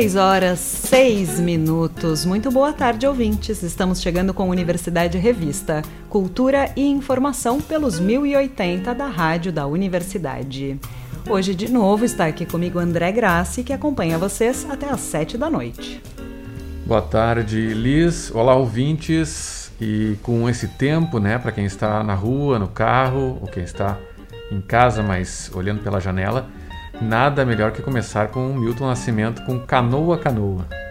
6 0.00 0.16
horas 0.16 0.58
6 0.60 1.40
minutos. 1.40 2.24
Muito 2.24 2.50
boa 2.50 2.72
tarde, 2.72 3.06
ouvintes. 3.06 3.62
Estamos 3.62 4.00
chegando 4.00 4.32
com 4.32 4.48
Universidade 4.48 5.18
Revista, 5.18 5.82
Cultura 6.08 6.72
e 6.74 6.86
Informação 6.86 7.60
pelos 7.60 8.00
1080 8.00 8.94
da 8.94 9.08
Rádio 9.08 9.52
da 9.52 9.66
Universidade. 9.66 10.80
Hoje, 11.28 11.54
de 11.54 11.70
novo, 11.70 12.06
está 12.06 12.24
aqui 12.24 12.46
comigo 12.46 12.78
André 12.78 13.12
Grassi, 13.12 13.62
que 13.62 13.74
acompanha 13.74 14.16
vocês 14.16 14.66
até 14.70 14.88
às 14.88 15.00
7 15.00 15.36
da 15.36 15.50
noite. 15.50 16.02
Boa 16.86 17.02
tarde, 17.02 17.74
Liz. 17.74 18.34
Olá, 18.34 18.54
ouvintes. 18.54 19.70
E 19.78 20.16
com 20.22 20.48
esse 20.48 20.66
tempo, 20.66 21.18
né, 21.18 21.36
para 21.36 21.52
quem 21.52 21.66
está 21.66 22.02
na 22.02 22.14
rua, 22.14 22.58
no 22.58 22.68
carro, 22.68 23.36
ou 23.38 23.46
quem 23.48 23.64
está 23.64 23.98
em 24.50 24.62
casa, 24.62 25.02
mas 25.02 25.50
olhando 25.54 25.82
pela 25.82 26.00
janela, 26.00 26.48
nada 27.00 27.44
melhor 27.44 27.72
que 27.72 27.82
começar 27.82 28.28
com 28.28 28.52
Milton 28.52 28.86
Nascimento 28.86 29.42
com 29.44 29.58
Canoa 29.58 30.18
Canoa. 30.18 30.89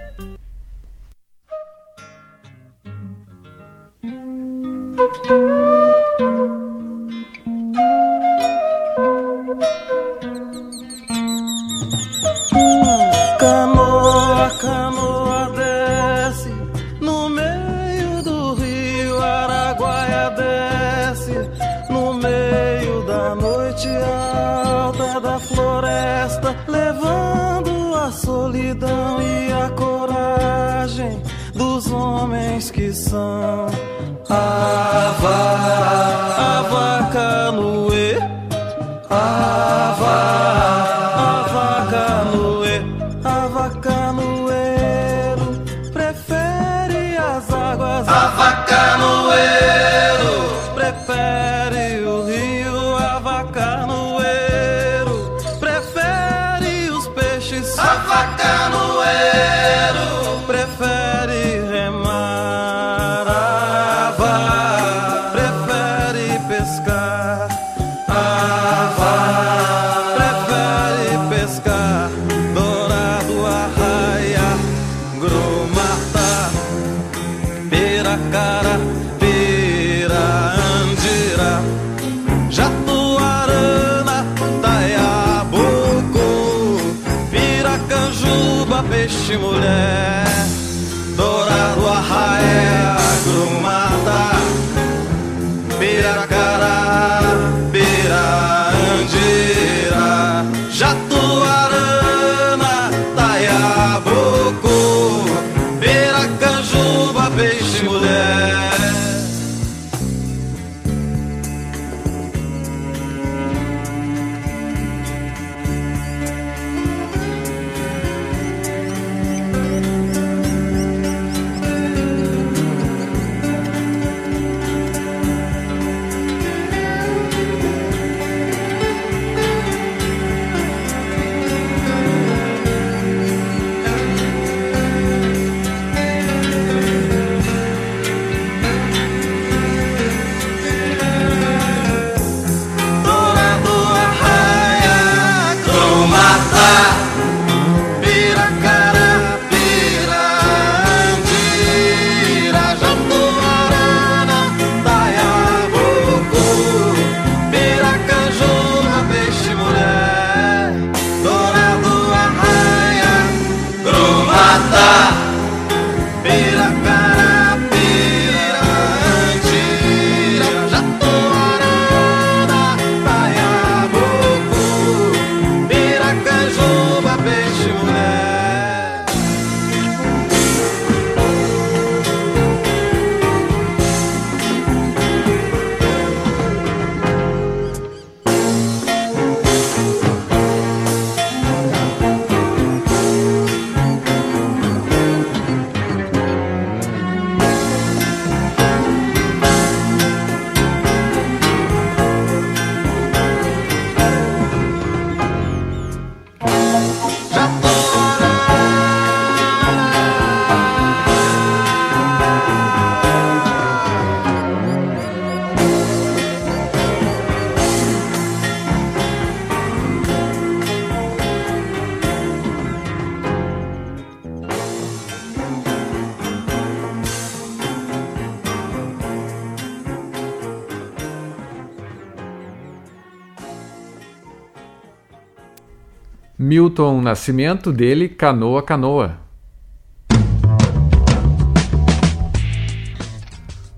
Milton 236.59 236.99
Nascimento 236.99 237.71
dele 237.71 238.09
Canoa 238.09 238.61
Canoa. 238.61 239.17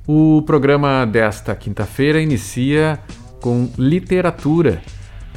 O 0.07 0.41
programa 0.47 1.05
desta 1.05 1.55
quinta-feira 1.55 2.19
inicia 2.19 2.99
com 3.39 3.69
literatura. 3.77 4.81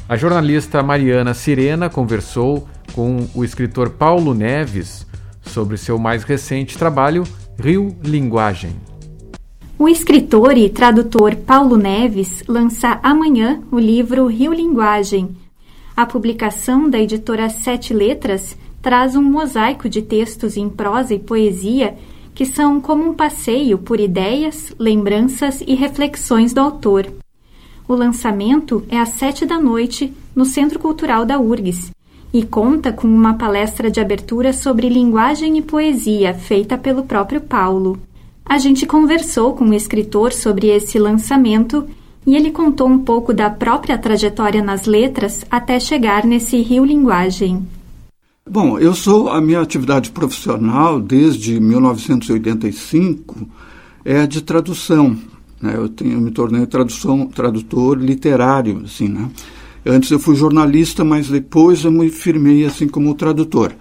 A 0.09 0.17
jornalista 0.17 0.83
Mariana 0.83 1.35
Sirena 1.35 1.91
conversou 1.91 2.67
com 2.95 3.29
o 3.35 3.45
escritor 3.45 3.91
Paulo 3.91 4.33
Neves 4.33 5.07
sobre 5.43 5.77
seu 5.77 5.99
mais 5.99 6.25
recente 6.25 6.79
trabalho, 6.79 7.25
Rio 7.59 7.95
Linguagem. 8.03 8.73
O 9.79 9.87
escritor 9.87 10.57
e 10.57 10.71
tradutor 10.71 11.37
Paulo 11.37 11.77
Neves 11.77 12.43
lança 12.49 12.99
amanhã 13.03 13.63
o 13.71 13.79
livro 13.79 14.27
Rio 14.29 14.55
Linguagem 14.55 15.44
a 15.97 16.05
publicação 16.05 16.89
da 16.91 16.99
editora 16.99 17.49
Sete 17.49 17.95
Letras 17.95 18.57
traz 18.83 19.15
um 19.15 19.23
mosaico 19.23 19.89
de 19.89 20.03
textos 20.03 20.57
em 20.57 20.69
prosa 20.69 21.15
e 21.15 21.19
poesia 21.19 21.97
que 22.35 22.45
são 22.45 22.81
como 22.81 23.09
um 23.09 23.15
passeio 23.15 23.79
por 23.79 24.01
ideias, 24.01 24.75
lembranças 24.79 25.63
e 25.65 25.75
reflexões 25.75 26.53
do 26.53 26.61
autor. 26.61 27.07
O 27.87 27.95
lançamento 27.95 28.85
é 28.89 28.99
às 28.99 29.11
sete 29.11 29.47
da 29.47 29.61
noite 29.61 30.13
no 30.35 30.45
Centro 30.45 30.81
Cultural 30.81 31.25
da 31.25 31.39
URGS 31.39 31.93
e 32.33 32.43
conta 32.43 32.93
com 32.93 33.07
uma 33.07 33.35
palestra 33.35 33.89
de 33.89 34.01
abertura 34.01 34.53
sobre 34.53 34.89
linguagem 34.89 35.57
e 35.59 35.63
poesia 35.63 36.35
feita 36.35 36.77
pelo 36.77 37.05
próprio 37.05 37.41
Paulo. 37.41 38.01
A 38.45 38.59
gente 38.59 38.85
conversou 38.85 39.55
com 39.55 39.67
o 39.67 39.75
escritor 39.75 40.33
sobre 40.33 40.67
esse 40.67 40.99
lançamento 40.99 41.87
e 42.27 42.37
ele 42.37 42.51
contou 42.51 42.89
um 42.89 42.99
pouco 42.99 43.33
da 43.33 43.51
própria 43.51 43.99
trajetória 43.99 44.63
nas 44.63 44.87
letras 44.87 45.45
até 45.51 45.79
chegar 45.79 46.25
nesse 46.25 46.61
Rio 46.61 46.85
Linguagem. 46.85 47.67
Bom, 48.49 48.79
eu 48.79 48.95
sou 48.95 49.31
a 49.31 49.41
minha 49.41 49.61
atividade 49.61 50.11
profissional 50.11 51.01
desde 51.01 51.59
1985 51.59 53.49
é 54.05 54.27
de 54.27 54.43
tradução. 54.43 55.17
Né? 55.61 55.73
Eu, 55.75 55.89
tenho, 55.89 56.13
eu 56.13 56.21
me 56.21 56.31
tornei 56.31 56.67
tradução, 56.67 57.27
tradutor 57.27 57.99
literário, 57.99 58.83
assim, 58.85 59.09
né? 59.09 59.31
Antes 59.87 60.11
eu 60.11 60.19
fui 60.19 60.35
jornalista, 60.35 61.05
mas 61.05 61.29
depois 61.29 61.85
eu 61.85 61.93
me 61.93 62.09
firmei 62.09 62.65
assim 62.65 62.89
como 62.89 63.15
tradutor. 63.15 63.75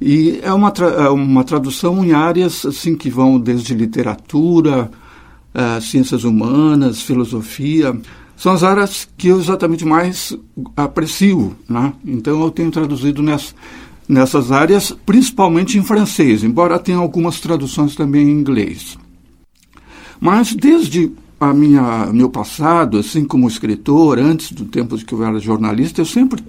E 0.00 0.40
é 0.42 0.52
uma, 0.52 0.70
tra 0.70 0.86
é 0.86 1.08
uma 1.08 1.44
tradução 1.44 2.04
em 2.04 2.12
áreas 2.12 2.66
assim 2.66 2.96
que 2.96 3.08
vão 3.08 3.38
desde 3.38 3.74
literatura, 3.74 4.90
uh, 5.56 5.80
ciências 5.80 6.24
humanas, 6.24 7.00
filosofia. 7.00 7.98
São 8.36 8.52
as 8.52 8.62
áreas 8.62 9.08
que 9.16 9.28
eu 9.28 9.40
exatamente 9.40 9.84
mais 9.84 10.36
aprecio. 10.76 11.56
Né? 11.68 11.92
Então 12.04 12.42
eu 12.42 12.50
tenho 12.50 12.70
traduzido 12.70 13.22
nessa, 13.22 13.54
nessas 14.06 14.52
áreas, 14.52 14.94
principalmente 15.06 15.78
em 15.78 15.82
francês, 15.82 16.44
embora 16.44 16.78
tenha 16.78 16.98
algumas 16.98 17.40
traduções 17.40 17.96
também 17.96 18.28
em 18.28 18.32
inglês. 18.32 18.98
Mas 20.20 20.54
desde 20.54 21.10
a 21.38 21.52
minha 21.52 22.06
meu 22.12 22.30
passado, 22.30 22.98
assim 22.98 23.24
como 23.24 23.48
escritor, 23.48 24.18
antes 24.18 24.52
do 24.52 24.64
tempo 24.64 24.96
de 24.96 25.04
que 25.04 25.12
eu 25.12 25.22
era 25.22 25.38
jornalista, 25.38 26.00
eu 26.00 26.06
sempre 26.06 26.42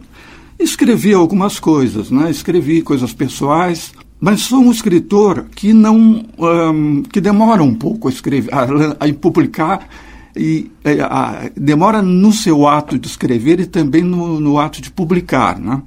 escrevi 0.57 1.13
algumas 1.13 1.59
coisas, 1.59 2.09
né? 2.09 2.31
Escrevi 2.31 2.81
coisas 2.81 3.13
pessoais, 3.13 3.92
mas 4.19 4.42
sou 4.42 4.60
um 4.60 4.72
escritor 4.72 5.46
que 5.56 5.74
não 5.74 6.25
um, 6.38 7.04
que 7.04 7.22
demora 7.22 7.64
um 7.64 7.75
pouco 7.75 8.08
a 8.08 8.12
escrever, 8.12 8.54
a, 8.54 8.64
a 9.06 9.14
publicar 9.14 9.88
e 10.36 10.72
a, 11.02 11.46
a, 11.46 11.50
demora 11.56 12.02
no 12.02 12.31
seu 12.31 12.68
ato 12.68 12.98
de 12.98 13.08
escrever 13.08 13.60
e 13.60 13.66
também 13.66 14.04
no, 14.04 14.40
no 14.40 14.60
ato 14.60 14.81
de 14.81 14.92
publicar, 14.92 15.60
né? 15.60 15.81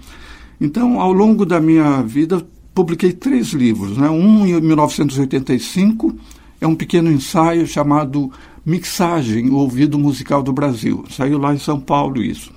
Então, 0.60 1.00
ao 1.00 1.12
longo 1.12 1.46
da 1.46 1.58
minha 1.60 2.02
vida, 2.02 2.46
publiquei 2.74 3.12
três 3.12 3.48
livros, 3.48 3.96
né? 3.96 4.10
Um 4.10 4.46
em 4.46 4.60
1985 4.60 6.14
é 6.60 6.66
um 6.66 6.74
pequeno 6.74 7.10
ensaio 7.10 7.66
chamado 7.66 8.30
Mixagem, 8.64 9.48
o 9.48 9.54
ouvido 9.54 9.98
musical 9.98 10.42
do 10.42 10.52
Brasil. 10.52 11.04
Saiu 11.10 11.38
lá 11.38 11.54
em 11.54 11.58
São 11.58 11.80
Paulo 11.80 12.22
isso. 12.22 12.52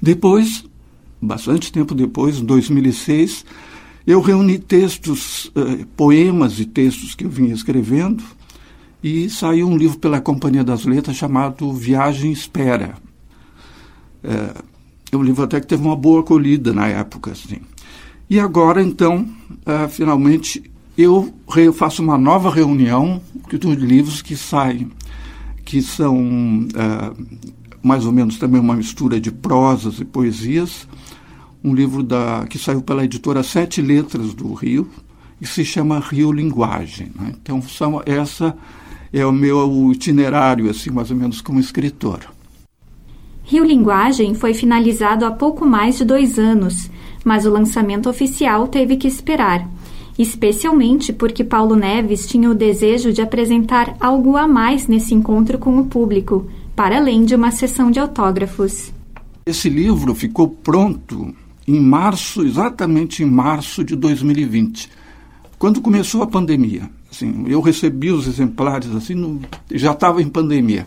Depois, 0.00 0.64
bastante 1.20 1.70
tempo 1.70 1.94
depois, 1.94 2.38
em 2.38 2.44
2006, 2.44 3.44
eu 4.08 4.22
reuni 4.22 4.58
textos, 4.58 5.52
eh, 5.54 5.84
poemas 5.94 6.58
e 6.58 6.64
textos 6.64 7.14
que 7.14 7.26
eu 7.26 7.28
vinha 7.28 7.52
escrevendo 7.52 8.24
e 9.04 9.28
saiu 9.28 9.68
um 9.68 9.76
livro 9.76 9.98
pela 9.98 10.18
Companhia 10.18 10.64
das 10.64 10.86
Letras 10.86 11.14
chamado 11.14 11.70
Viagem 11.74 12.32
Espera. 12.32 12.94
É, 14.24 14.54
é 15.12 15.16
um 15.16 15.22
livro 15.22 15.44
até 15.44 15.60
que 15.60 15.66
teve 15.66 15.82
uma 15.82 15.94
boa 15.94 16.20
acolhida 16.20 16.72
na 16.72 16.86
época. 16.86 17.32
Assim. 17.32 17.58
E 18.30 18.40
agora, 18.40 18.82
então, 18.82 19.28
eh, 19.66 19.88
finalmente, 19.88 20.62
eu 20.96 21.30
faço 21.74 22.02
uma 22.02 22.16
nova 22.16 22.50
reunião 22.50 23.20
de 23.50 23.76
livros 23.76 24.22
que 24.22 24.38
saem, 24.38 24.90
que 25.66 25.82
são 25.82 26.66
mais 27.82 28.06
ou 28.06 28.12
menos 28.12 28.38
também 28.38 28.58
uma 28.58 28.74
mistura 28.74 29.20
de 29.20 29.30
prosas 29.30 30.00
e 30.00 30.04
poesias. 30.06 30.88
Um 31.62 31.74
livro 31.74 32.02
da, 32.02 32.46
que 32.48 32.58
saiu 32.58 32.80
pela 32.80 33.04
editora 33.04 33.42
Sete 33.42 33.82
Letras 33.82 34.34
do 34.34 34.52
Rio, 34.54 34.88
e 35.40 35.46
se 35.46 35.64
chama 35.64 36.00
Rio 36.00 36.32
Linguagem. 36.32 37.12
Né? 37.14 37.32
Então, 37.40 37.62
são, 37.62 38.02
essa 38.04 38.56
é 39.12 39.24
o 39.24 39.32
meu 39.32 39.90
itinerário, 39.92 40.68
assim, 40.68 40.90
mais 40.90 41.10
ou 41.10 41.16
menos 41.16 41.40
como 41.40 41.60
escritor. 41.60 42.20
Rio 43.44 43.64
Linguagem 43.64 44.34
foi 44.34 44.52
finalizado 44.52 45.24
há 45.24 45.30
pouco 45.30 45.64
mais 45.64 45.96
de 45.96 46.04
dois 46.04 46.38
anos, 46.38 46.90
mas 47.24 47.46
o 47.46 47.50
lançamento 47.50 48.08
oficial 48.08 48.68
teve 48.68 48.96
que 48.96 49.08
esperar 49.08 49.68
especialmente 50.18 51.12
porque 51.12 51.44
Paulo 51.44 51.76
Neves 51.76 52.26
tinha 52.26 52.50
o 52.50 52.54
desejo 52.54 53.12
de 53.12 53.22
apresentar 53.22 53.96
algo 54.00 54.36
a 54.36 54.48
mais 54.48 54.88
nesse 54.88 55.14
encontro 55.14 55.58
com 55.58 55.78
o 55.78 55.86
público, 55.86 56.46
para 56.74 56.96
além 56.98 57.24
de 57.24 57.36
uma 57.36 57.52
sessão 57.52 57.90
de 57.90 58.00
autógrafos. 58.00 58.92
Esse 59.46 59.68
livro 59.68 60.14
ficou 60.14 60.48
pronto 60.48 61.32
em 61.68 61.78
março, 61.78 62.42
exatamente 62.42 63.22
em 63.22 63.26
março 63.26 63.84
de 63.84 63.94
2020, 63.94 64.88
quando 65.58 65.82
começou 65.82 66.22
a 66.22 66.26
pandemia. 66.26 66.88
Assim, 67.10 67.44
eu 67.46 67.60
recebi 67.60 68.10
os 68.10 68.26
exemplares 68.26 68.94
assim, 68.94 69.14
no, 69.14 69.40
já 69.72 69.92
estava 69.92 70.22
em 70.22 70.28
pandemia. 70.28 70.86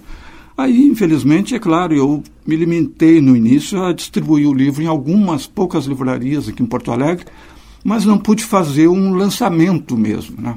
Aí, 0.57 0.87
infelizmente, 0.87 1.55
é 1.55 1.59
claro, 1.59 1.93
eu 1.93 2.23
me 2.45 2.55
limitei 2.55 3.21
no 3.21 3.35
início 3.35 3.81
a 3.83 3.93
distribuir 3.93 4.47
o 4.47 4.53
livro 4.53 4.81
em 4.81 4.87
algumas 4.87 5.45
poucas 5.47 5.85
livrarias 5.85 6.49
aqui 6.49 6.61
em 6.61 6.65
Porto 6.65 6.91
Alegre, 6.91 7.25
mas 7.83 8.05
não 8.05 8.17
pude 8.17 8.43
fazer 8.43 8.87
um 8.87 9.13
lançamento 9.13 9.95
mesmo, 9.95 10.41
né? 10.41 10.55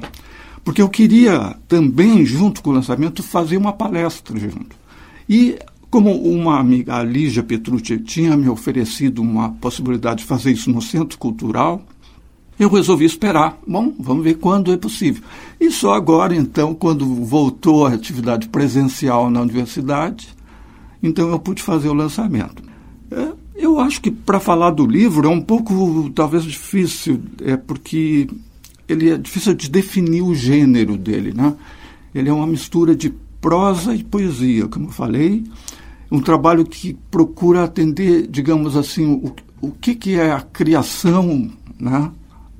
Porque 0.63 0.81
eu 0.81 0.89
queria 0.89 1.55
também, 1.67 2.25
junto 2.25 2.63
com 2.63 2.71
o 2.71 2.73
lançamento, 2.73 3.21
fazer 3.21 3.57
uma 3.57 3.73
palestra 3.73 4.37
junto. 4.39 4.75
E 5.29 5.57
como 5.95 6.13
uma 6.13 6.59
amiga, 6.59 6.97
a 6.97 7.03
Lígia 7.03 7.41
Petrucci, 7.41 7.97
tinha 7.99 8.35
me 8.35 8.49
oferecido 8.49 9.21
uma 9.21 9.51
possibilidade 9.51 10.17
de 10.17 10.25
fazer 10.25 10.51
isso 10.51 10.69
no 10.69 10.81
Centro 10.81 11.17
Cultural, 11.17 11.81
eu 12.59 12.67
resolvi 12.67 13.05
esperar. 13.05 13.57
Bom, 13.65 13.93
vamos 13.97 14.21
ver 14.21 14.33
quando 14.33 14.73
é 14.73 14.77
possível. 14.77 15.23
E 15.57 15.71
só 15.71 15.93
agora, 15.93 16.35
então, 16.35 16.75
quando 16.75 17.05
voltou 17.23 17.85
a 17.85 17.93
atividade 17.93 18.49
presencial 18.49 19.29
na 19.29 19.39
universidade, 19.39 20.35
então 21.01 21.29
eu 21.29 21.39
pude 21.39 21.63
fazer 21.63 21.87
o 21.87 21.93
lançamento. 21.93 22.61
É, 23.09 23.29
eu 23.55 23.79
acho 23.79 24.01
que 24.01 24.11
para 24.11 24.41
falar 24.41 24.71
do 24.71 24.85
livro 24.85 25.25
é 25.25 25.31
um 25.31 25.39
pouco, 25.39 26.09
talvez, 26.13 26.43
difícil, 26.43 27.21
é 27.41 27.55
porque 27.55 28.27
ele 28.85 29.11
é 29.11 29.17
difícil 29.17 29.53
de 29.53 29.69
definir 29.69 30.23
o 30.23 30.35
gênero 30.35 30.97
dele, 30.97 31.33
né? 31.33 31.55
Ele 32.13 32.27
é 32.27 32.33
uma 32.33 32.47
mistura 32.47 32.93
de 32.93 33.13
prosa 33.39 33.93
e 33.93 34.03
poesia, 34.03 34.67
como 34.67 34.87
eu 34.87 34.91
falei, 34.91 35.43
um 36.11 36.19
trabalho 36.19 36.65
que 36.65 36.93
procura 37.09 37.63
atender, 37.63 38.27
digamos 38.27 38.75
assim, 38.75 39.05
o, 39.05 39.33
o 39.61 39.71
que, 39.71 39.95
que 39.95 40.19
é 40.19 40.31
a 40.31 40.41
criação 40.41 41.51
né, 41.79 42.11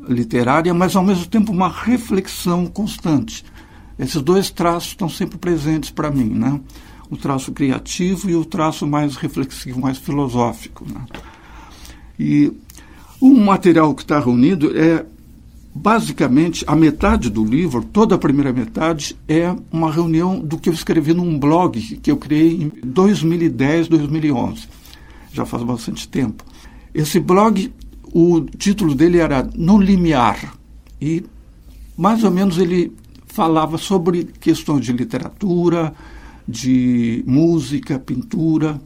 literária, 0.07 0.73
mas 0.73 0.95
ao 0.95 1.03
mesmo 1.03 1.25
tempo 1.27 1.51
uma 1.51 1.69
reflexão 1.69 2.65
constante. 2.65 3.45
Esses 3.97 4.21
dois 4.21 4.49
traços 4.49 4.89
estão 4.89 5.07
sempre 5.07 5.37
presentes 5.37 5.89
para 5.89 6.11
mim, 6.11 6.29
né? 6.29 6.59
o 7.09 7.15
traço 7.15 7.51
criativo 7.51 8.29
e 8.29 8.35
o 8.35 8.43
traço 8.43 8.85
mais 8.85 9.15
reflexivo, 9.15 9.79
mais 9.79 9.97
filosófico. 9.97 10.85
Né? 10.91 11.05
E 12.19 12.51
o 13.19 13.33
material 13.33 13.93
que 13.93 14.01
está 14.01 14.19
reunido 14.19 14.77
é 14.77 15.05
basicamente 15.75 16.63
a 16.65 16.73
metade 16.73 17.29
do 17.29 17.43
livro, 17.43 17.83
toda 17.83 18.15
a 18.15 18.17
primeira 18.17 18.53
metade, 18.53 19.17
é 19.27 19.53
uma 19.69 19.91
reunião 19.91 20.39
do 20.39 20.57
que 20.57 20.69
eu 20.69 20.73
escrevi 20.73 21.13
num 21.13 21.37
blog 21.37 21.97
que 21.97 22.09
eu 22.09 22.15
criei 22.15 22.53
em 22.63 22.71
2010, 22.81 23.89
2011. 23.89 24.69
Já 25.33 25.45
faz 25.45 25.63
bastante 25.63 26.07
tempo. 26.07 26.45
Esse 26.93 27.19
blog, 27.19 27.73
o 28.13 28.39
título 28.57 28.95
dele 28.95 29.17
era 29.17 29.49
No 29.53 29.77
Limiar. 29.77 30.55
E 31.01 31.25
mais 31.97 32.23
ou 32.23 32.31
menos 32.31 32.57
ele 32.57 32.93
falava 33.27 33.77
sobre 33.77 34.23
questões 34.39 34.85
de 34.85 34.93
literatura, 34.93 35.93
de 36.47 37.21
música, 37.27 37.99
pintura, 37.99 38.79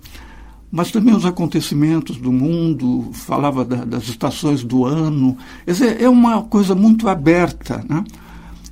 mas 0.71 0.91
também 0.91 1.15
os 1.15 1.25
acontecimentos 1.25 2.17
do 2.17 2.31
mundo, 2.31 3.09
falava 3.13 3.65
da, 3.65 3.83
das 3.83 4.03
estações 4.07 4.63
do 4.63 4.85
ano. 4.85 5.37
é 5.99 6.07
uma 6.07 6.43
coisa 6.43 6.75
muito 6.75 7.07
aberta, 7.07 7.83
né? 7.89 8.03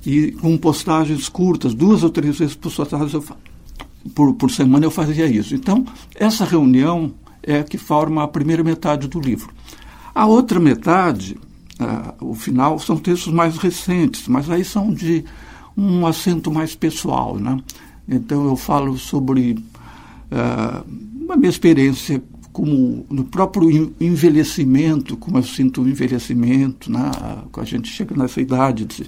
E 0.06 0.32
com 0.32 0.56
postagens 0.56 1.28
curtas, 1.28 1.74
duas 1.74 2.02
ou 2.02 2.10
três 2.10 2.38
vezes 2.38 2.56
por, 2.56 2.70
por, 4.14 4.34
por 4.34 4.50
semana 4.50 4.86
eu 4.86 4.90
fazia 4.90 5.26
isso. 5.26 5.54
Então, 5.54 5.84
essa 6.14 6.44
reunião 6.44 7.12
é 7.42 7.62
que 7.62 7.76
forma 7.76 8.22
a 8.22 8.28
primeira 8.28 8.62
metade 8.62 9.08
do 9.08 9.20
livro. 9.20 9.50
A 10.14 10.26
outra 10.26 10.60
metade, 10.60 11.36
o 12.20 12.34
final, 12.34 12.78
são 12.78 12.96
textos 12.96 13.32
mais 13.32 13.56
recentes, 13.56 14.28
mas 14.28 14.48
aí 14.50 14.64
são 14.64 14.92
de 14.92 15.24
um 15.76 16.06
acento 16.06 16.50
mais 16.50 16.74
pessoal, 16.74 17.36
né? 17.36 17.58
Então 18.08 18.46
eu 18.46 18.56
falo 18.56 18.96
sobre 18.96 19.52
uh, 20.32 20.84
a 21.32 21.36
minha 21.36 21.50
experiência 21.50 22.22
como 22.52 23.06
no 23.08 23.24
próprio 23.24 23.94
envelhecimento, 24.00 25.16
como 25.16 25.38
eu 25.38 25.42
sinto 25.42 25.82
o 25.82 25.88
envelhecimento, 25.88 26.90
né? 26.90 27.10
a 27.56 27.64
gente 27.64 27.88
chega 27.88 28.16
nessa 28.16 28.40
idade, 28.40 28.84
de, 28.84 29.06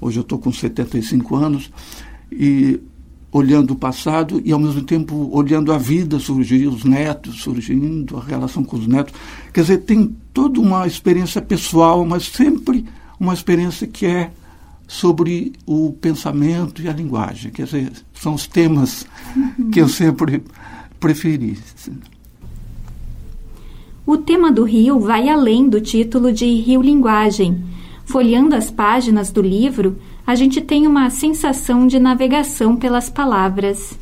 hoje 0.00 0.18
eu 0.18 0.22
estou 0.22 0.38
com 0.38 0.52
75 0.52 1.34
anos, 1.36 1.70
e 2.30 2.78
olhando 3.32 3.72
o 3.72 3.76
passado 3.76 4.42
e 4.44 4.52
ao 4.52 4.58
mesmo 4.58 4.82
tempo 4.82 5.30
olhando 5.32 5.72
a 5.72 5.78
vida 5.78 6.18
surgir, 6.18 6.66
os 6.66 6.84
netos 6.84 7.42
surgindo, 7.42 8.16
a 8.16 8.22
relação 8.22 8.64
com 8.64 8.76
os 8.76 8.86
netos. 8.86 9.14
Quer 9.52 9.62
dizer, 9.62 9.78
tem 9.78 10.14
toda 10.32 10.60
uma 10.60 10.86
experiência 10.86 11.40
pessoal, 11.40 12.04
mas 12.04 12.24
sempre 12.24 12.84
uma 13.18 13.32
experiência 13.32 13.86
que 13.86 14.04
é 14.04 14.30
sobre 14.86 15.52
o 15.64 15.92
pensamento 15.92 16.82
e 16.82 16.88
a 16.88 16.92
linguagem. 16.92 17.52
Quer 17.52 17.64
dizer, 17.64 17.92
são 18.12 18.34
os 18.34 18.46
temas 18.46 19.06
que 19.72 19.80
eu 19.80 19.88
sempre 19.88 20.42
preferi. 21.00 21.58
O 24.06 24.16
tema 24.16 24.52
do 24.52 24.64
rio 24.64 25.00
vai 25.00 25.28
além 25.28 25.68
do 25.68 25.80
título 25.80 26.32
de 26.32 26.46
Rio 26.46 26.82
Linguagem. 26.82 27.64
Folheando 28.04 28.54
as 28.54 28.70
páginas 28.70 29.30
do 29.30 29.40
livro, 29.40 29.96
a 30.26 30.34
gente 30.34 30.60
tem 30.60 30.86
uma 30.86 31.08
sensação 31.10 31.86
de 31.86 31.98
navegação 31.98 32.76
pelas 32.76 33.08
palavras. 33.08 33.98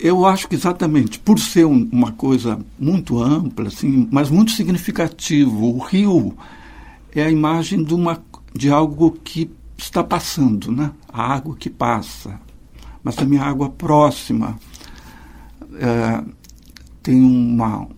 Eu 0.00 0.24
acho 0.24 0.48
que 0.48 0.54
exatamente 0.54 1.18
por 1.18 1.38
ser 1.38 1.66
um, 1.66 1.88
uma 1.92 2.12
coisa 2.12 2.58
muito 2.78 3.22
ampla, 3.22 3.68
assim, 3.68 4.08
mas 4.10 4.30
muito 4.30 4.52
significativo, 4.52 5.74
o 5.74 5.78
rio 5.78 6.36
é 7.14 7.22
a 7.22 7.30
imagem 7.30 7.82
de, 7.82 7.94
uma, 7.94 8.22
de 8.54 8.70
algo 8.70 9.10
que 9.24 9.50
está 9.76 10.02
passando, 10.02 10.70
né? 10.70 10.90
A 11.12 11.34
água 11.34 11.56
que 11.56 11.68
passa, 11.68 12.40
mas 13.02 13.16
também 13.16 13.38
a 13.38 13.44
água 13.44 13.68
próxima. 13.68 14.58
É, 15.78 16.22
tem 17.02 17.22
uma, 17.22 17.88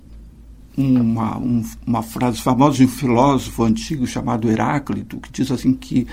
uma, 0.77 1.39
um, 1.39 1.65
uma 1.87 2.03
frase 2.03 2.41
famosa 2.41 2.77
de 2.77 2.85
um 2.85 2.89
filósofo 2.89 3.63
antigo 3.65 4.07
chamado 4.07 4.51
Heráclito, 4.51 5.19
que 5.19 5.33
diz 5.33 5.51
assim 5.51 5.73
que 5.75 6.07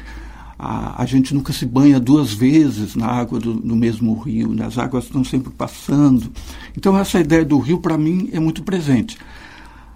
a, 0.57 1.01
a 1.01 1.05
gente 1.05 1.33
nunca 1.33 1.53
se 1.53 1.65
banha 1.65 1.99
duas 1.99 2.33
vezes 2.33 2.95
na 2.95 3.07
água 3.07 3.39
do, 3.39 3.53
do 3.53 3.75
mesmo 3.75 4.17
rio, 4.17 4.53
né? 4.53 4.65
as 4.65 4.77
águas 4.77 5.05
estão 5.05 5.23
sempre 5.23 5.51
passando. 5.51 6.31
Então 6.75 6.97
essa 6.97 7.19
ideia 7.19 7.45
do 7.45 7.59
rio, 7.59 7.79
para 7.79 7.97
mim, 7.97 8.29
é 8.31 8.39
muito 8.39 8.63
presente. 8.63 9.17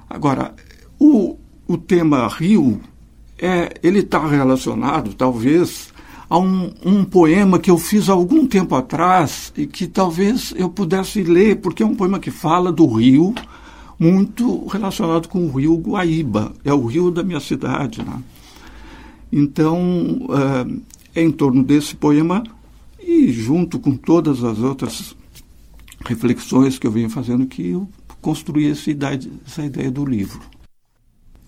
Agora, 0.09 0.53
o, 0.99 1.37
o 1.67 1.77
tema 1.77 2.27
rio, 2.27 2.79
é, 3.39 3.73
ele 3.81 3.99
está 3.99 4.25
relacionado, 4.27 5.13
talvez, 5.13 5.91
a 6.31 6.37
um, 6.39 6.71
um, 6.85 7.03
poema 7.03 7.59
que 7.59 7.69
eu 7.69 7.77
fiz 7.77 8.07
algum 8.07 8.47
tempo 8.47 8.73
atrás 8.73 9.51
e 9.57 9.67
que 9.67 9.85
talvez 9.85 10.53
eu 10.55 10.69
pudesse 10.69 11.21
ler, 11.23 11.57
porque 11.57 11.83
é 11.83 11.85
um 11.85 11.93
poema 11.93 12.21
que 12.21 12.31
fala 12.31 12.71
do 12.71 12.87
rio, 12.87 13.35
muito 13.99 14.65
relacionado 14.67 15.27
com 15.27 15.45
o 15.45 15.51
rio 15.51 15.75
Guaíba, 15.75 16.53
é 16.63 16.73
o 16.73 16.85
rio 16.85 17.11
da 17.11 17.21
minha 17.21 17.41
cidade. 17.41 18.01
Né? 18.01 18.23
Então, 19.29 20.25
é, 21.13 21.19
é 21.19 21.21
em 21.21 21.31
torno 21.31 21.61
desse 21.63 21.97
poema 21.97 22.43
e 22.97 23.29
junto 23.33 23.77
com 23.77 23.97
todas 23.97 24.41
as 24.41 24.59
outras 24.59 25.13
reflexões 26.05 26.79
que 26.79 26.87
eu 26.87 26.91
venho 26.91 27.09
fazendo 27.09 27.45
que 27.45 27.71
eu 27.71 27.89
construí 28.21 28.71
essa 28.71 28.89
ideia 28.89 29.91
do 29.91 30.05
livro. 30.05 30.39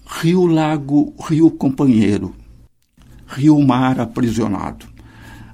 Rio 0.05 0.45
Lago, 0.45 1.13
Rio 1.25 1.49
Companheiro, 1.49 2.35
Rio 3.35 3.59
Mar 3.59 3.99
aprisionado, 3.99 4.85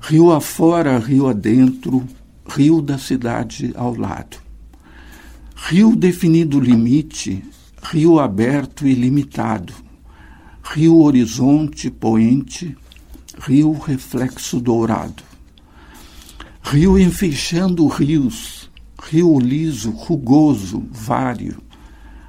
Rio 0.02 0.34
afora, 0.34 1.00
Rio 1.00 1.30
adentro, 1.30 2.06
Rio 2.46 2.82
da 2.82 2.98
cidade 2.98 3.72
ao 3.74 3.96
lado. 3.96 4.38
Rio 5.56 5.96
definido 5.96 6.60
limite, 6.60 7.42
rio 7.82 8.20
aberto 8.20 8.86
e 8.86 8.94
limitado, 8.94 9.74
rio 10.62 11.00
horizonte 11.00 11.90
poente, 11.90 12.76
rio 13.48 13.72
reflexo 13.72 14.60
dourado, 14.60 15.24
rio 16.62 17.00
enfeixando 17.00 17.88
rios, 17.88 18.70
rio 19.10 19.40
liso, 19.40 19.92
rugoso, 19.92 20.84
vário, 20.92 21.62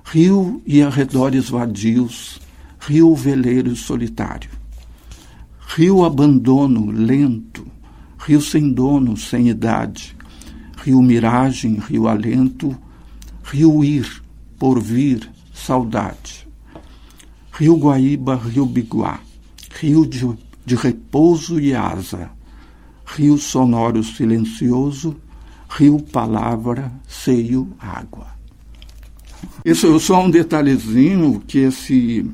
rio 0.05 0.63
e 0.65 0.81
arredores 0.81 1.49
vadios, 1.49 2.41
rio 2.79 3.15
veleiro 3.15 3.75
solitário, 3.75 4.60
rio 5.77 6.05
abandono 6.05 6.91
lento, 6.91 7.67
rio 8.19 8.41
sem 8.41 8.73
dono, 8.73 9.17
sem 9.17 9.49
idade, 9.49 10.17
rio 10.85 11.01
miragem, 11.01 11.79
rio 11.89 12.09
alento, 12.09 12.77
Rio 13.53 13.83
Ir, 13.83 14.23
Porvir, 14.59 15.29
Saudade. 15.53 16.47
Rio 17.53 17.77
Guaíba, 17.77 18.37
Rio 18.37 18.65
Biguá, 18.65 19.19
Rio 19.81 20.07
de, 20.07 20.25
de 20.65 20.77
repouso 20.77 21.59
e 21.59 21.75
asa, 21.75 22.31
Rio 23.05 23.37
sonoro 23.37 24.05
silencioso, 24.05 25.17
Rio 25.69 26.01
Palavra, 26.01 26.93
Seio, 27.09 27.69
Água. 27.79 28.29
Isso 29.65 29.89
é 29.89 29.99
só 29.99 30.25
um 30.25 30.31
detalhezinho 30.31 31.43
que 31.47 31.59
esse, 31.59 32.25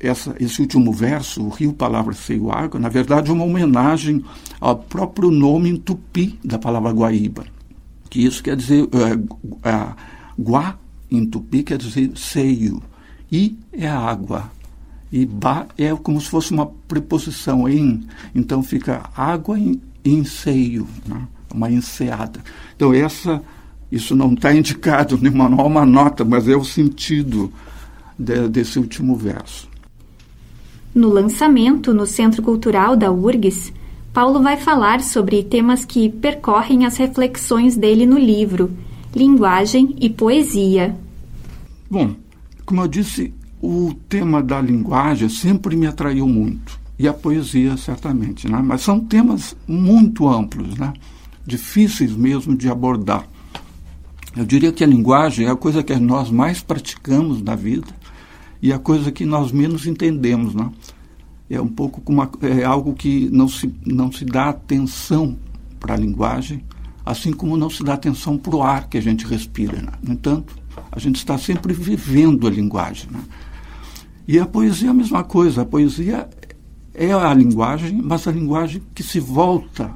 essa, 0.00 0.34
esse 0.40 0.60
último 0.62 0.92
verso, 0.92 1.42
o 1.44 1.50
Rio 1.50 1.72
Palavra, 1.72 2.14
Seio, 2.14 2.50
Água, 2.50 2.80
na 2.80 2.88
verdade 2.88 3.30
é 3.30 3.34
uma 3.34 3.44
homenagem 3.44 4.24
ao 4.58 4.76
próprio 4.76 5.30
nome 5.30 5.68
em 5.68 5.76
tupi 5.76 6.38
da 6.42 6.58
palavra 6.58 6.90
Guaíba. 6.90 7.44
Que 8.08 8.24
isso 8.24 8.42
quer 8.42 8.56
dizer 8.56 8.88
é, 8.92 9.68
é, 9.68 9.88
Gua, 10.38 10.78
em 11.10 11.26
tupi, 11.26 11.62
quer 11.62 11.76
dizer 11.76 12.10
seio. 12.16 12.82
I 13.30 13.56
é 13.72 13.86
a 13.86 13.98
água. 13.98 14.50
E 15.12 15.26
ba 15.26 15.66
é 15.76 15.94
como 15.94 16.20
se 16.20 16.28
fosse 16.28 16.52
uma 16.52 16.66
preposição 16.66 17.68
em. 17.68 18.06
Então 18.34 18.62
fica 18.62 19.10
água 19.14 19.58
em, 19.58 19.80
em 20.04 20.24
seio, 20.24 20.88
né? 21.06 21.26
uma 21.52 21.70
enseada. 21.70 22.40
Então 22.74 22.94
essa, 22.94 23.42
isso 23.92 24.14
não 24.16 24.32
está 24.32 24.54
indicado 24.54 25.18
no 25.18 25.32
manual, 25.32 25.66
uma 25.66 25.84
nota, 25.84 26.24
mas 26.24 26.48
é 26.48 26.56
o 26.56 26.64
sentido 26.64 27.52
de, 28.18 28.48
desse 28.48 28.78
último 28.78 29.16
verso. 29.16 29.68
No 30.94 31.08
lançamento 31.08 31.94
no 31.94 32.06
Centro 32.06 32.42
Cultural 32.42 32.96
da 32.96 33.12
URGS, 33.12 33.72
Paulo 34.12 34.42
vai 34.42 34.56
falar 34.56 35.00
sobre 35.00 35.42
temas 35.44 35.84
que 35.84 36.08
percorrem 36.08 36.84
as 36.84 36.96
reflexões 36.96 37.76
dele 37.76 38.06
no 38.06 38.18
livro– 38.18 38.70
linguagem 39.14 39.96
e 40.00 40.08
poesia. 40.08 40.96
Bom, 41.90 42.14
como 42.64 42.82
eu 42.82 42.88
disse, 42.88 43.32
o 43.60 43.92
tema 44.08 44.42
da 44.42 44.60
linguagem 44.60 45.28
sempre 45.28 45.76
me 45.76 45.86
atraiu 45.86 46.28
muito. 46.28 46.78
E 46.98 47.08
a 47.08 47.12
poesia, 47.12 47.76
certamente. 47.76 48.48
Né? 48.48 48.60
Mas 48.62 48.82
são 48.82 49.00
temas 49.00 49.56
muito 49.66 50.28
amplos, 50.28 50.76
né? 50.76 50.92
difíceis 51.46 52.14
mesmo 52.14 52.56
de 52.56 52.68
abordar. 52.68 53.26
Eu 54.36 54.44
diria 54.44 54.70
que 54.70 54.84
a 54.84 54.86
linguagem 54.86 55.46
é 55.46 55.50
a 55.50 55.56
coisa 55.56 55.82
que 55.82 55.94
nós 55.96 56.30
mais 56.30 56.60
praticamos 56.60 57.42
na 57.42 57.56
vida 57.56 57.88
e 58.62 58.72
a 58.72 58.78
coisa 58.78 59.10
que 59.10 59.24
nós 59.24 59.52
menos 59.52 59.86
entendemos. 59.86 60.54
Né? 60.54 60.70
É 61.48 61.60
um 61.60 61.68
pouco 61.68 62.00
como 62.00 62.22
é 62.42 62.64
algo 62.64 62.94
que 62.94 63.28
não 63.30 63.48
se, 63.48 63.72
não 63.84 64.10
se 64.10 64.24
dá 64.24 64.48
atenção 64.48 65.36
para 65.78 65.94
a 65.94 65.96
linguagem 65.96 66.62
assim 67.04 67.32
como 67.32 67.56
não 67.56 67.70
se 67.70 67.82
dá 67.82 67.94
atenção 67.94 68.36
para 68.36 68.54
o 68.54 68.62
ar 68.62 68.88
que 68.88 68.98
a 68.98 69.02
gente 69.02 69.26
respira. 69.26 69.80
Né? 69.80 69.92
No 70.02 70.12
entanto, 70.12 70.54
a 70.90 70.98
gente 70.98 71.16
está 71.16 71.36
sempre 71.38 71.72
vivendo 71.72 72.46
a 72.46 72.50
linguagem. 72.50 73.10
Né? 73.10 73.20
E 74.28 74.38
a 74.38 74.46
poesia 74.46 74.88
é 74.88 74.90
a 74.90 74.94
mesma 74.94 75.24
coisa. 75.24 75.62
A 75.62 75.64
poesia 75.64 76.28
é 76.94 77.12
a 77.12 77.32
linguagem, 77.34 78.00
mas 78.02 78.26
a 78.26 78.32
linguagem 78.32 78.82
que 78.94 79.02
se 79.02 79.18
volta 79.18 79.92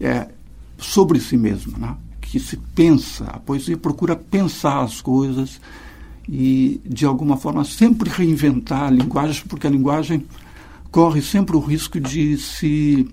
é, 0.00 0.28
sobre 0.76 1.20
si 1.20 1.36
mesma, 1.36 1.78
né? 1.78 1.96
que 2.20 2.38
se 2.38 2.56
pensa. 2.56 3.24
A 3.24 3.38
poesia 3.38 3.76
procura 3.76 4.16
pensar 4.16 4.82
as 4.82 5.00
coisas 5.00 5.60
e, 6.28 6.80
de 6.84 7.06
alguma 7.06 7.36
forma, 7.36 7.64
sempre 7.64 8.10
reinventar 8.10 8.84
a 8.84 8.90
linguagem, 8.90 9.44
porque 9.48 9.66
a 9.66 9.70
linguagem 9.70 10.24
corre 10.90 11.22
sempre 11.22 11.56
o 11.56 11.60
risco 11.60 12.00
de 12.00 12.36
se 12.36 13.08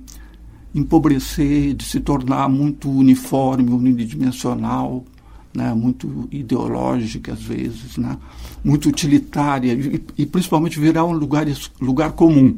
empobrecer, 0.73 1.73
de 1.73 1.83
se 1.83 1.99
tornar 1.99 2.49
muito 2.49 2.89
uniforme, 2.89 3.71
unidimensional, 3.71 5.05
né, 5.53 5.71
muito 5.73 6.27
ideológica 6.31 7.33
às 7.33 7.43
vezes, 7.43 7.97
né, 7.97 8.17
muito 8.63 8.89
utilitária 8.89 9.73
e, 9.73 10.03
e, 10.17 10.25
principalmente 10.25 10.79
virar 10.79 11.05
um 11.05 11.11
lugar, 11.11 11.45
lugar 11.79 12.13
comum. 12.13 12.57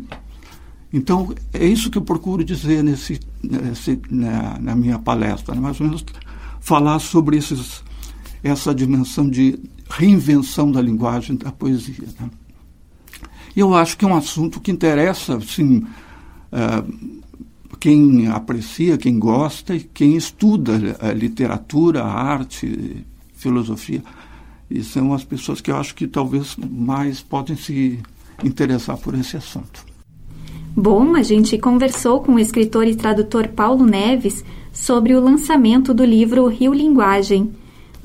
Então, 0.94 1.34
é 1.52 1.66
isso 1.66 1.90
que 1.90 1.98
eu 1.98 2.02
procuro 2.02 2.42
dizer 2.42 2.82
nesse, 2.82 3.20
nesse 3.44 4.00
na, 4.10 4.58
na, 4.60 4.76
minha 4.76 4.98
palestra, 4.98 5.54
né, 5.54 5.60
mais 5.60 5.80
ou 5.82 5.88
menos 5.88 6.06
falar 6.62 7.00
sobre 7.00 7.36
esses, 7.36 7.84
essa 8.42 8.74
dimensão 8.74 9.30
de 9.30 9.60
reinvenção 9.89 10.72
da 10.72 10.82
linguagem 10.82 11.36
da 11.36 11.51
poesia. 11.51 12.08
Né. 12.20 12.30
Eu 13.56 13.74
acho 13.74 13.98
que 13.98 14.04
é 14.04 14.08
um 14.08 14.15
assunto 14.15 14.60
que 14.60 14.72
interessa, 14.72 15.38
assim, 15.38 15.86
uh, 16.51 17.22
quem 17.80 18.27
aprecia, 18.27 18.98
quem 18.98 19.18
gosta 19.18 19.75
e 19.75 19.80
quem 19.80 20.15
estuda 20.15 20.98
a 21.00 21.13
literatura, 21.13 22.04
a 22.04 22.12
arte, 22.12 23.06
filosofia. 23.34 24.04
E 24.70 24.84
são 24.84 25.13
as 25.13 25.24
pessoas 25.24 25.62
que 25.62 25.72
eu 25.72 25.77
acho 25.77 25.94
que 25.96 26.08
talvez 26.08 26.56
mais 26.58 27.22
podem 27.22 27.56
se 27.56 28.00
interessar 28.44 28.98
por 28.98 29.13
esse 29.13 29.38
assunto. 29.38 29.86
Bom, 30.75 31.15
a 31.15 31.24
gente 31.24 31.58
conversou 31.58 32.20
com 32.20 32.34
o 32.34 32.39
escritor 32.39 32.86
e 32.86 32.96
tradutor 32.96 33.48
Paulo 33.48 33.86
Neves 33.86 34.44
sobre 34.74 35.15
o 35.15 35.22
lançamento 35.22 35.94
do 35.94 36.04
livro 36.04 36.48
Rio 36.48 36.74
Linguagem. 36.74 37.54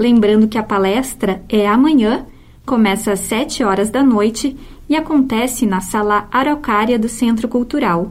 Lembrando 0.01 0.49
que 0.49 0.57
a 0.57 0.63
palestra 0.63 1.43
é 1.47 1.69
amanhã, 1.69 2.25
começa 2.65 3.13
às 3.13 3.21
7 3.21 3.63
horas 3.63 3.91
da 3.91 4.03
noite 4.03 4.57
e 4.89 4.97
acontece 4.97 5.67
na 5.67 5.83
Sala 5.83 6.27
Araucária 6.33 6.99
do 6.99 7.07
Centro 7.07 7.47
Cultural. 7.47 8.11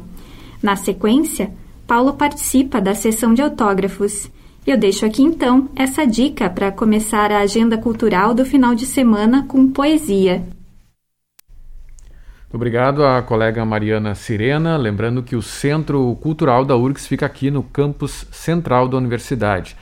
Na 0.61 0.75
sequência, 0.75 1.49
Paulo 1.87 2.13
participa 2.13 2.79
da 2.79 2.93
sessão 2.93 3.33
de 3.33 3.41
autógrafos. 3.41 4.29
Eu 4.67 4.77
deixo 4.77 5.03
aqui 5.03 5.23
então 5.23 5.67
essa 5.75 6.05
dica 6.05 6.47
para 6.47 6.71
começar 6.71 7.31
a 7.31 7.39
agenda 7.39 7.75
cultural 7.75 8.35
do 8.35 8.45
final 8.45 8.75
de 8.75 8.85
semana 8.85 9.45
com 9.47 9.67
poesia. 9.67 10.43
Obrigado 12.53 13.03
à 13.03 13.19
colega 13.23 13.65
Mariana 13.65 14.13
Sirena. 14.13 14.77
Lembrando 14.77 15.23
que 15.23 15.35
o 15.35 15.41
Centro 15.41 16.15
Cultural 16.21 16.63
da 16.63 16.77
URGS 16.77 17.07
fica 17.07 17.25
aqui 17.25 17.49
no 17.49 17.63
campus 17.63 18.27
central 18.31 18.87
da 18.87 18.95
universidade. 18.95 19.75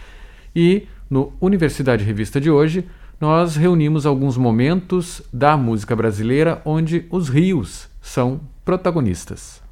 E 0.55 0.87
no 1.09 1.33
Universidade 1.39 2.03
Revista 2.03 2.39
de 2.39 2.49
hoje, 2.49 2.85
nós 3.19 3.55
reunimos 3.55 4.05
alguns 4.05 4.37
momentos 4.37 5.21
da 5.33 5.57
música 5.57 5.95
brasileira 5.95 6.61
onde 6.63 7.05
os 7.09 7.29
rios 7.29 7.89
são 8.01 8.39
protagonistas. 8.63 9.66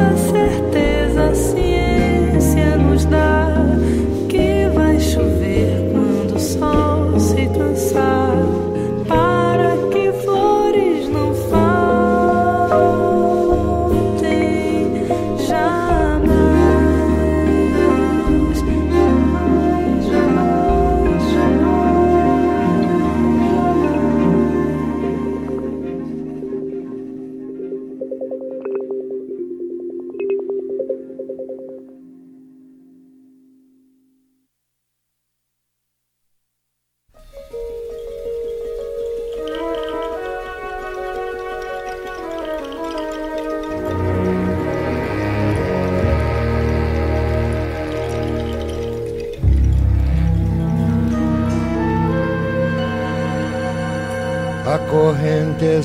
acertar. 0.00 0.69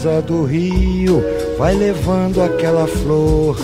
Correnteza 0.06 0.22
do 0.22 0.44
rio 0.44 1.24
vai 1.58 1.74
levando 1.76 2.41
aquela 2.41 2.86
flor. 2.86 3.58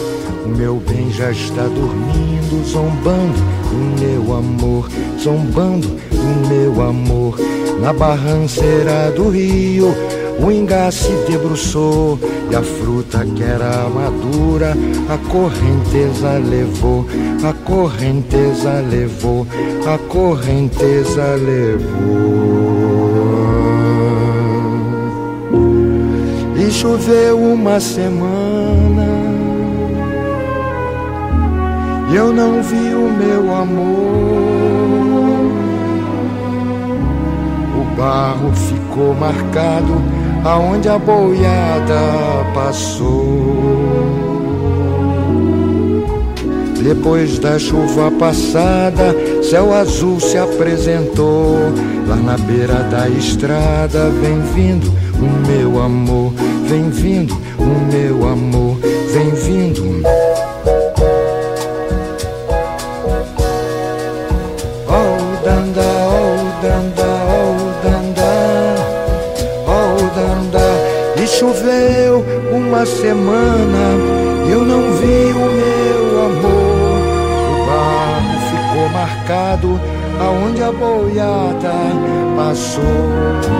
O 0.43 0.49
meu 0.49 0.81
bem 0.87 1.11
já 1.11 1.31
está 1.31 1.63
dormindo, 1.63 2.65
zombando 2.67 3.39
do 3.69 4.01
meu 4.01 4.35
amor, 4.35 4.89
zombando 5.19 5.87
do 5.87 6.49
meu 6.49 6.81
amor. 6.81 7.37
Na 7.79 7.93
barranceira 7.93 9.11
do 9.11 9.29
rio, 9.29 9.93
o 10.39 10.51
ingá 10.51 10.89
se 10.89 11.11
debruçou 11.29 12.17
e 12.49 12.55
a 12.55 12.63
fruta 12.63 13.23
que 13.23 13.43
era 13.43 13.87
madura, 13.89 14.75
a 15.09 15.17
correnteza 15.29 16.39
levou, 16.39 17.05
a 17.47 17.53
correnteza 17.53 18.83
levou, 18.89 19.45
a 19.85 19.97
correnteza 20.11 21.35
levou. 21.35 22.70
Choveu 26.71 27.37
uma 27.37 27.79
semana 27.79 29.07
e 32.11 32.15
eu 32.15 32.33
não 32.33 32.61
vi 32.61 32.93
o 32.93 33.09
meu 33.09 33.55
amor. 33.55 34.01
O 37.79 37.95
barro 37.95 38.51
ficou 38.53 39.13
marcado 39.13 40.01
aonde 40.43 40.89
a 40.89 40.97
boiada 40.97 42.01
passou. 42.53 43.11
Depois 46.83 47.37
da 47.39 47.59
chuva 47.59 48.11
passada, 48.11 49.15
céu 49.43 49.73
azul 49.73 50.19
se 50.19 50.37
apresentou. 50.37 51.55
Lá 52.07 52.15
na 52.17 52.37
beira 52.37 52.83
da 52.89 53.07
estrada, 53.07 54.09
vem 54.21 54.41
vindo 54.53 54.91
o 55.21 55.47
meu 55.47 55.81
amor 55.81 56.33
vem 56.71 56.89
vindo, 56.89 57.33
o 57.59 57.91
meu 57.91 58.29
amor 58.29 58.77
vem 59.11 59.29
vindo. 59.31 60.01
Oh, 64.87 65.43
danda, 65.43 65.81
oh, 66.07 66.61
danda, 66.61 67.09
oh, 67.27 67.57
danda, 67.83 68.31
oh, 69.67 69.99
danda. 70.15 71.21
E 71.21 71.27
choveu 71.27 72.23
uma 72.53 72.85
semana, 72.85 73.97
eu 74.49 74.63
não 74.63 74.93
vi 74.93 75.33
o 75.33 75.47
meu 75.59 76.25
amor. 76.25 77.01
O 77.51 77.65
barco 77.67 78.39
ficou 78.49 78.89
marcado 78.93 79.81
aonde 80.21 80.63
a 80.63 80.71
boiada 80.71 81.73
passou. 82.37 83.51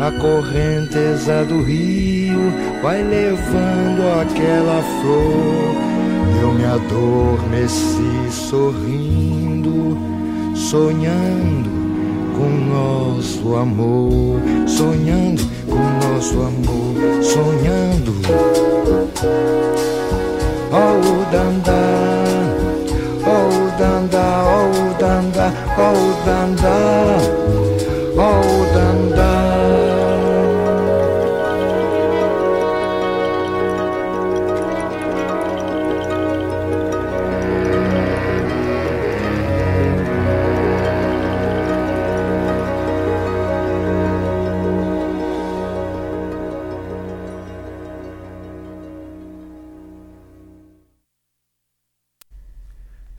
A 0.00 0.12
correnteza 0.12 1.44
do 1.44 1.60
rio 1.60 2.52
vai 2.80 3.02
levando 3.02 4.20
aquela 4.20 4.80
flor. 4.80 5.74
Eu 6.40 6.52
me 6.52 6.64
adormeci 6.64 8.30
sorrindo, 8.30 9.98
sonhando 10.54 11.68
com 12.36 12.48
nosso 12.72 13.56
amor, 13.56 14.40
sonhando 14.68 15.42
com 15.66 15.82
nosso 16.06 16.42
amor, 16.42 17.22
sonhando. 17.24 18.14
Oh, 20.70 21.24
dandá, 21.32 21.74
oh, 23.26 23.50
dandá, 23.76 24.44
oh, 24.46 24.96
dandá, 24.96 25.52
oh, 25.76 26.24
dandá, 26.24 27.18
oh, 28.16 28.74
dandá. 28.74 29.27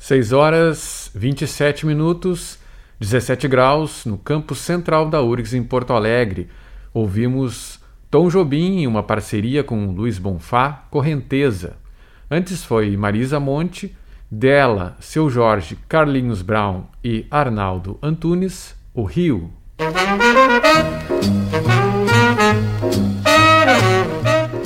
6 0.09 0.33
horas 0.33 1.11
27 1.13 1.85
minutos, 1.85 2.57
17 2.99 3.47
graus, 3.47 4.05
no 4.05 4.17
campo 4.17 4.55
central 4.55 5.07
da 5.07 5.21
URGS 5.21 5.53
em 5.53 5.63
Porto 5.63 5.93
Alegre. 5.93 6.49
Ouvimos 6.91 7.79
Tom 8.09 8.27
Jobim 8.27 8.79
em 8.79 8.87
uma 8.87 9.03
parceria 9.03 9.63
com 9.63 9.91
Luiz 9.91 10.17
Bonfá, 10.17 10.87
Correnteza. 10.89 11.77
Antes 12.27 12.63
foi 12.63 12.97
Marisa 12.97 13.39
Monte, 13.39 13.95
dela, 14.31 14.97
seu 14.99 15.29
Jorge, 15.29 15.77
Carlinhos 15.87 16.41
Brown 16.41 16.85
e 17.03 17.27
Arnaldo 17.29 17.99
Antunes, 18.01 18.75
O 18.95 19.03
Rio. 19.03 19.51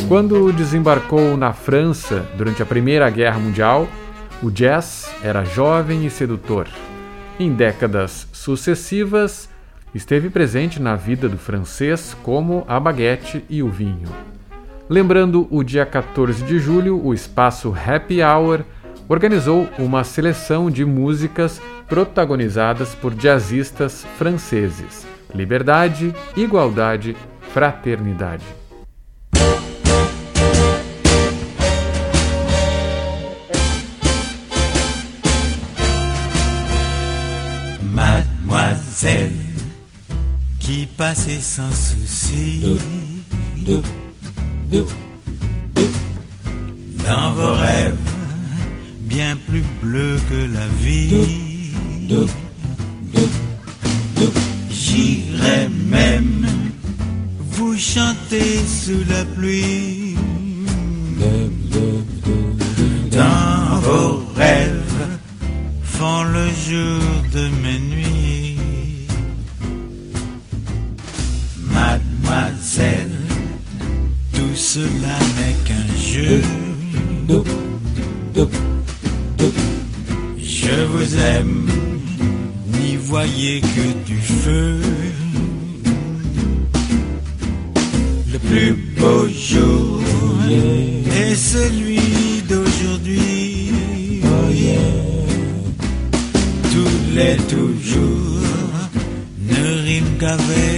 Quando 0.08 0.54
desembarcou 0.54 1.36
na 1.36 1.52
França 1.52 2.26
durante 2.38 2.64
a 2.64 2.66
Primeira 2.66 3.10
Guerra 3.10 3.40
Mundial, 3.40 3.90
o 4.44 4.52
jazz 4.52 5.10
era 5.24 5.46
jovem 5.46 6.06
e 6.06 6.10
sedutor. 6.10 6.68
Em 7.40 7.54
décadas 7.54 8.28
sucessivas, 8.34 9.50
esteve 9.96 10.30
presente 10.30 10.82
na 10.82 10.98
vida 10.98 11.30
do 11.30 11.38
francês 11.38 12.16
como 12.22 12.66
a 12.68 12.78
baguete 12.78 13.44
e 13.50 13.64
o 13.64 13.70
vinho. 13.70 14.10
Lembrando 14.90 15.48
o 15.50 15.64
dia 15.64 15.86
14 15.86 16.44
de 16.44 16.60
julho, 16.60 17.02
o 17.02 17.14
espaço 17.14 17.74
Happy 17.74 18.22
Hour 18.22 18.66
organizou 19.08 19.70
uma 19.80 20.04
seleção 20.04 20.70
de 20.70 20.84
músicas 20.84 21.62
protagonizadas 21.88 22.94
por 22.94 23.16
jazzistas 23.16 24.06
franceses. 24.18 25.08
Liberdade, 25.34 26.14
igualdade, 26.36 27.16
fraternidade. 27.54 28.63
Passait 41.06 41.42
sans 41.42 41.76
souci. 41.90 42.64
Dans 47.06 47.32
vos 47.34 47.56
rêves 47.66 48.10
bien 49.02 49.36
plus 49.48 49.66
bleus 49.82 50.18
que 50.30 50.42
la 50.58 50.68
vie. 50.82 51.74
J'irai 54.72 55.68
même 55.98 56.46
vous 57.52 57.78
chanter 57.78 58.52
sous 58.66 59.04
la 59.10 59.26
pluie. 59.36 60.16
Dans 63.12 63.80
vos 63.88 64.24
rêves 64.38 65.02
font 65.84 66.24
le 66.38 66.48
jour 66.68 67.02
de 67.36 67.44
mes 67.62 67.80
nuits. 67.92 68.13
Cela 74.74 75.20
n'est 75.38 75.58
qu'un 75.68 75.88
jeu. 76.12 76.42
Je 80.40 80.76
vous 80.92 81.16
aime, 81.36 81.70
n'y 82.74 82.96
voyez 82.96 83.62
que 83.62 83.86
du 84.10 84.18
feu. 84.18 84.80
Le 88.34 88.40
plus 88.40 88.74
beau 88.98 89.28
jour 89.52 90.02
est 91.22 91.36
celui 91.36 92.42
d'aujourd'hui. 92.50 93.72
Tous 96.74 96.98
les 97.16 97.38
toujours 97.54 98.42
ne 99.52 99.64
riment 99.86 100.18
qu'avec 100.20 100.73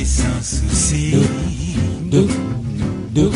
sans 0.00 0.42
souci. 0.42 1.14
Deux, 2.10 2.26
deux. 3.10 3.30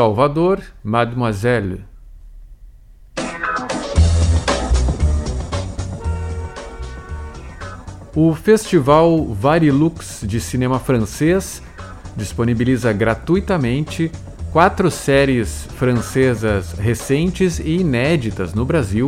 Salvador, 0.00 0.62
Mademoiselle. 0.82 1.84
O 8.16 8.34
Festival 8.34 9.26
Varilux 9.26 10.22
de 10.26 10.40
Cinema 10.40 10.78
Francês 10.78 11.62
disponibiliza 12.16 12.94
gratuitamente 12.94 14.10
quatro 14.50 14.90
séries 14.90 15.68
francesas 15.76 16.72
recentes 16.72 17.58
e 17.58 17.76
inéditas 17.80 18.54
no 18.54 18.64
Brasil 18.64 19.06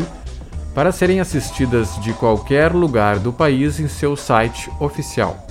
para 0.74 0.92
serem 0.92 1.20
assistidas 1.20 1.98
de 2.02 2.12
qualquer 2.12 2.70
lugar 2.70 3.18
do 3.18 3.32
país 3.32 3.80
em 3.80 3.88
seu 3.88 4.14
site 4.14 4.70
oficial. 4.78 5.46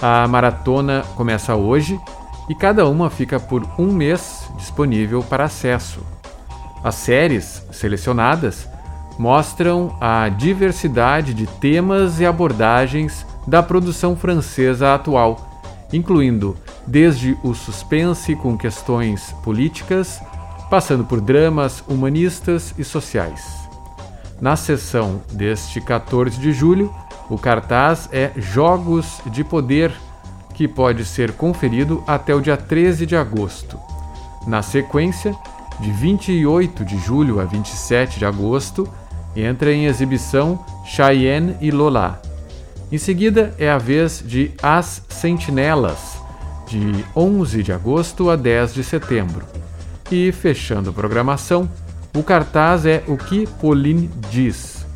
A 0.00 0.26
maratona 0.26 1.02
começa 1.16 1.54
hoje 1.54 2.00
e 2.48 2.54
cada 2.54 2.86
uma 2.86 3.10
fica 3.10 3.40
por 3.40 3.66
um 3.78 3.92
mês 3.92 4.48
disponível 4.56 5.22
para 5.22 5.44
acesso. 5.44 6.00
As 6.82 6.96
séries 6.96 7.62
selecionadas 7.72 8.68
mostram 9.18 9.96
a 10.00 10.28
diversidade 10.28 11.32
de 11.32 11.46
temas 11.46 12.20
e 12.20 12.26
abordagens 12.26 13.24
da 13.46 13.62
produção 13.62 14.16
francesa 14.16 14.94
atual, 14.94 15.62
incluindo 15.92 16.56
desde 16.86 17.36
o 17.42 17.54
suspense 17.54 18.34
com 18.36 18.56
questões 18.56 19.32
políticas, 19.42 20.20
passando 20.68 21.04
por 21.04 21.20
dramas 21.20 21.82
humanistas 21.88 22.74
e 22.76 22.84
sociais. 22.84 23.64
Na 24.40 24.56
sessão 24.56 25.22
deste 25.32 25.80
14 25.80 26.38
de 26.38 26.52
julho, 26.52 26.92
o 27.30 27.38
cartaz 27.38 28.08
é 28.12 28.32
Jogos 28.36 29.20
de 29.26 29.42
Poder, 29.44 29.92
que 30.54 30.68
pode 30.68 31.04
ser 31.04 31.32
conferido 31.32 32.02
até 32.06 32.34
o 32.34 32.40
dia 32.40 32.56
13 32.56 33.04
de 33.04 33.16
agosto. 33.16 33.78
Na 34.46 34.62
sequência, 34.62 35.34
de 35.80 35.90
28 35.90 36.84
de 36.84 36.98
julho 36.98 37.40
a 37.40 37.44
27 37.44 38.18
de 38.18 38.24
agosto, 38.24 38.88
entra 39.34 39.72
em 39.72 39.86
exibição 39.86 40.64
Cheyenne 40.84 41.56
e 41.60 41.70
Lola. 41.70 42.22
Em 42.92 42.98
seguida 42.98 43.54
é 43.58 43.68
a 43.68 43.78
vez 43.78 44.22
de 44.24 44.52
As 44.62 45.02
Sentinelas, 45.08 46.18
de 46.68 47.04
11 47.16 47.62
de 47.62 47.72
agosto 47.72 48.30
a 48.30 48.36
10 48.36 48.74
de 48.74 48.84
setembro. 48.84 49.44
E 50.10 50.30
fechando 50.30 50.90
a 50.90 50.92
programação, 50.92 51.68
o 52.14 52.22
cartaz 52.22 52.86
é 52.86 53.02
O 53.08 53.16
que 53.16 53.46
Pauline 53.60 54.08
diz, 54.30 54.86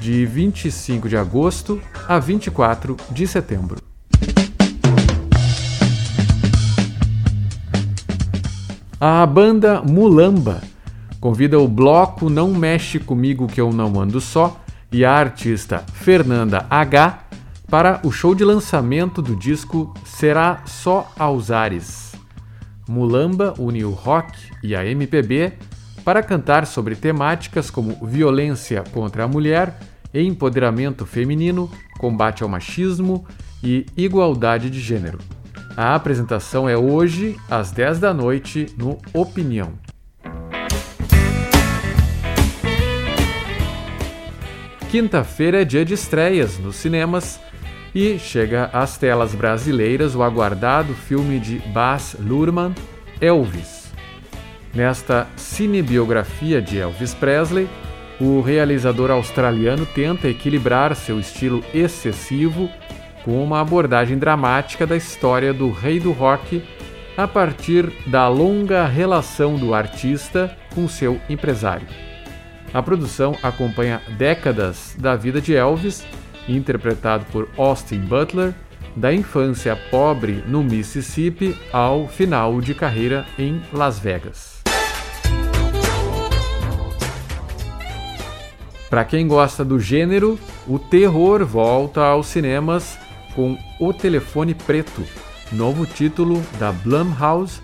de 0.00 0.24
25 0.24 1.08
de 1.08 1.16
agosto 1.16 1.80
a 2.08 2.18
24 2.18 2.96
de 3.10 3.26
setembro. 3.26 3.91
A 9.04 9.26
banda 9.26 9.82
Mulamba 9.82 10.62
convida 11.18 11.58
o 11.58 11.66
bloco 11.66 12.30
Não 12.30 12.54
Mexe 12.54 13.00
Comigo 13.00 13.48
Que 13.48 13.60
Eu 13.60 13.72
Não 13.72 14.00
Ando 14.00 14.20
Só 14.20 14.60
e 14.92 15.04
a 15.04 15.10
artista 15.10 15.78
Fernanda 15.92 16.64
H 16.70 17.24
para 17.68 18.00
o 18.04 18.12
show 18.12 18.32
de 18.32 18.44
lançamento 18.44 19.20
do 19.20 19.34
disco 19.34 19.92
Será 20.04 20.62
Só 20.66 21.10
aos 21.18 21.50
Ares. 21.50 22.12
Mulamba 22.88 23.54
une 23.58 23.84
o 23.84 23.90
rock 23.90 24.38
e 24.62 24.72
a 24.76 24.86
MPB 24.86 25.54
para 26.04 26.22
cantar 26.22 26.64
sobre 26.64 26.94
temáticas 26.94 27.70
como 27.70 28.06
violência 28.06 28.84
contra 28.92 29.24
a 29.24 29.28
mulher, 29.28 29.80
empoderamento 30.14 31.04
feminino, 31.04 31.68
combate 31.98 32.44
ao 32.44 32.48
machismo 32.48 33.26
e 33.64 33.84
igualdade 33.96 34.70
de 34.70 34.80
gênero. 34.80 35.18
A 35.74 35.94
apresentação 35.94 36.68
é 36.68 36.76
hoje, 36.76 37.36
às 37.50 37.70
10 37.70 37.98
da 37.98 38.12
noite, 38.12 38.66
no 38.76 38.98
Opinião. 39.14 39.72
Quinta-feira 44.90 45.62
é 45.62 45.64
dia 45.64 45.82
de 45.82 45.94
estreias 45.94 46.58
nos 46.58 46.76
cinemas 46.76 47.40
e 47.94 48.18
chega 48.18 48.66
às 48.66 48.98
telas 48.98 49.34
brasileiras 49.34 50.14
o 50.14 50.22
aguardado 50.22 50.92
filme 50.92 51.40
de 51.40 51.58
Baz 51.72 52.16
Luhrmann, 52.20 52.74
Elvis. 53.18 53.90
Nesta 54.74 55.26
cinebiografia 55.36 56.60
de 56.60 56.78
Elvis 56.78 57.14
Presley, 57.14 57.66
o 58.20 58.42
realizador 58.42 59.10
australiano 59.10 59.86
tenta 59.86 60.28
equilibrar 60.28 60.94
seu 60.94 61.18
estilo 61.18 61.64
excessivo 61.72 62.68
com 63.24 63.42
uma 63.42 63.60
abordagem 63.60 64.18
dramática 64.18 64.86
da 64.86 64.96
história 64.96 65.52
do 65.52 65.70
rei 65.70 66.00
do 66.00 66.12
rock 66.12 66.62
a 67.16 67.28
partir 67.28 67.92
da 68.06 68.28
longa 68.28 68.86
relação 68.86 69.56
do 69.56 69.74
artista 69.74 70.56
com 70.74 70.88
seu 70.88 71.20
empresário. 71.28 71.86
A 72.72 72.82
produção 72.82 73.36
acompanha 73.42 74.00
décadas 74.16 74.96
da 74.98 75.14
vida 75.14 75.40
de 75.40 75.54
Elvis, 75.54 76.04
interpretado 76.48 77.24
por 77.30 77.48
Austin 77.56 78.00
Butler, 78.00 78.54
da 78.96 79.12
infância 79.12 79.76
pobre 79.90 80.42
no 80.46 80.62
Mississippi 80.62 81.56
ao 81.72 82.08
final 82.08 82.60
de 82.60 82.74
carreira 82.74 83.26
em 83.38 83.60
Las 83.72 83.98
Vegas. 83.98 84.62
Para 88.88 89.04
quem 89.06 89.26
gosta 89.26 89.64
do 89.64 89.80
gênero, 89.80 90.38
o 90.66 90.78
terror 90.78 91.46
volta 91.46 92.02
aos 92.02 92.26
cinemas 92.26 92.98
com 93.34 93.58
O 93.78 93.92
Telefone 93.92 94.54
Preto, 94.54 95.04
novo 95.52 95.86
título 95.86 96.42
da 96.58 96.72
Blumhouse, 96.72 97.60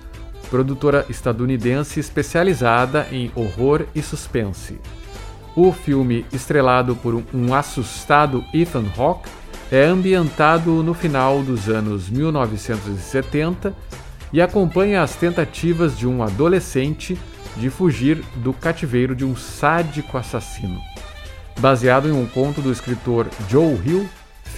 produtora 0.50 1.04
estadunidense 1.08 2.00
especializada 2.00 3.06
em 3.10 3.30
horror 3.34 3.86
e 3.94 4.02
suspense. 4.02 4.78
O 5.54 5.72
filme, 5.72 6.24
estrelado 6.32 6.94
por 6.96 7.22
um 7.34 7.54
assustado 7.54 8.44
Ethan 8.54 8.84
Hawke, 8.96 9.28
é 9.70 9.84
ambientado 9.84 10.82
no 10.82 10.94
final 10.94 11.42
dos 11.42 11.68
anos 11.68 12.08
1970 12.08 13.74
e 14.32 14.40
acompanha 14.40 15.02
as 15.02 15.14
tentativas 15.14 15.98
de 15.98 16.06
um 16.06 16.22
adolescente 16.22 17.18
de 17.56 17.68
fugir 17.70 18.22
do 18.36 18.52
cativeiro 18.52 19.14
de 19.14 19.24
um 19.24 19.36
sádico 19.36 20.16
assassino. 20.16 20.80
Baseado 21.58 22.08
em 22.08 22.12
um 22.12 22.26
conto 22.26 22.60
do 22.60 22.70
escritor 22.70 23.26
Joe 23.48 23.74
Hill, 23.84 24.08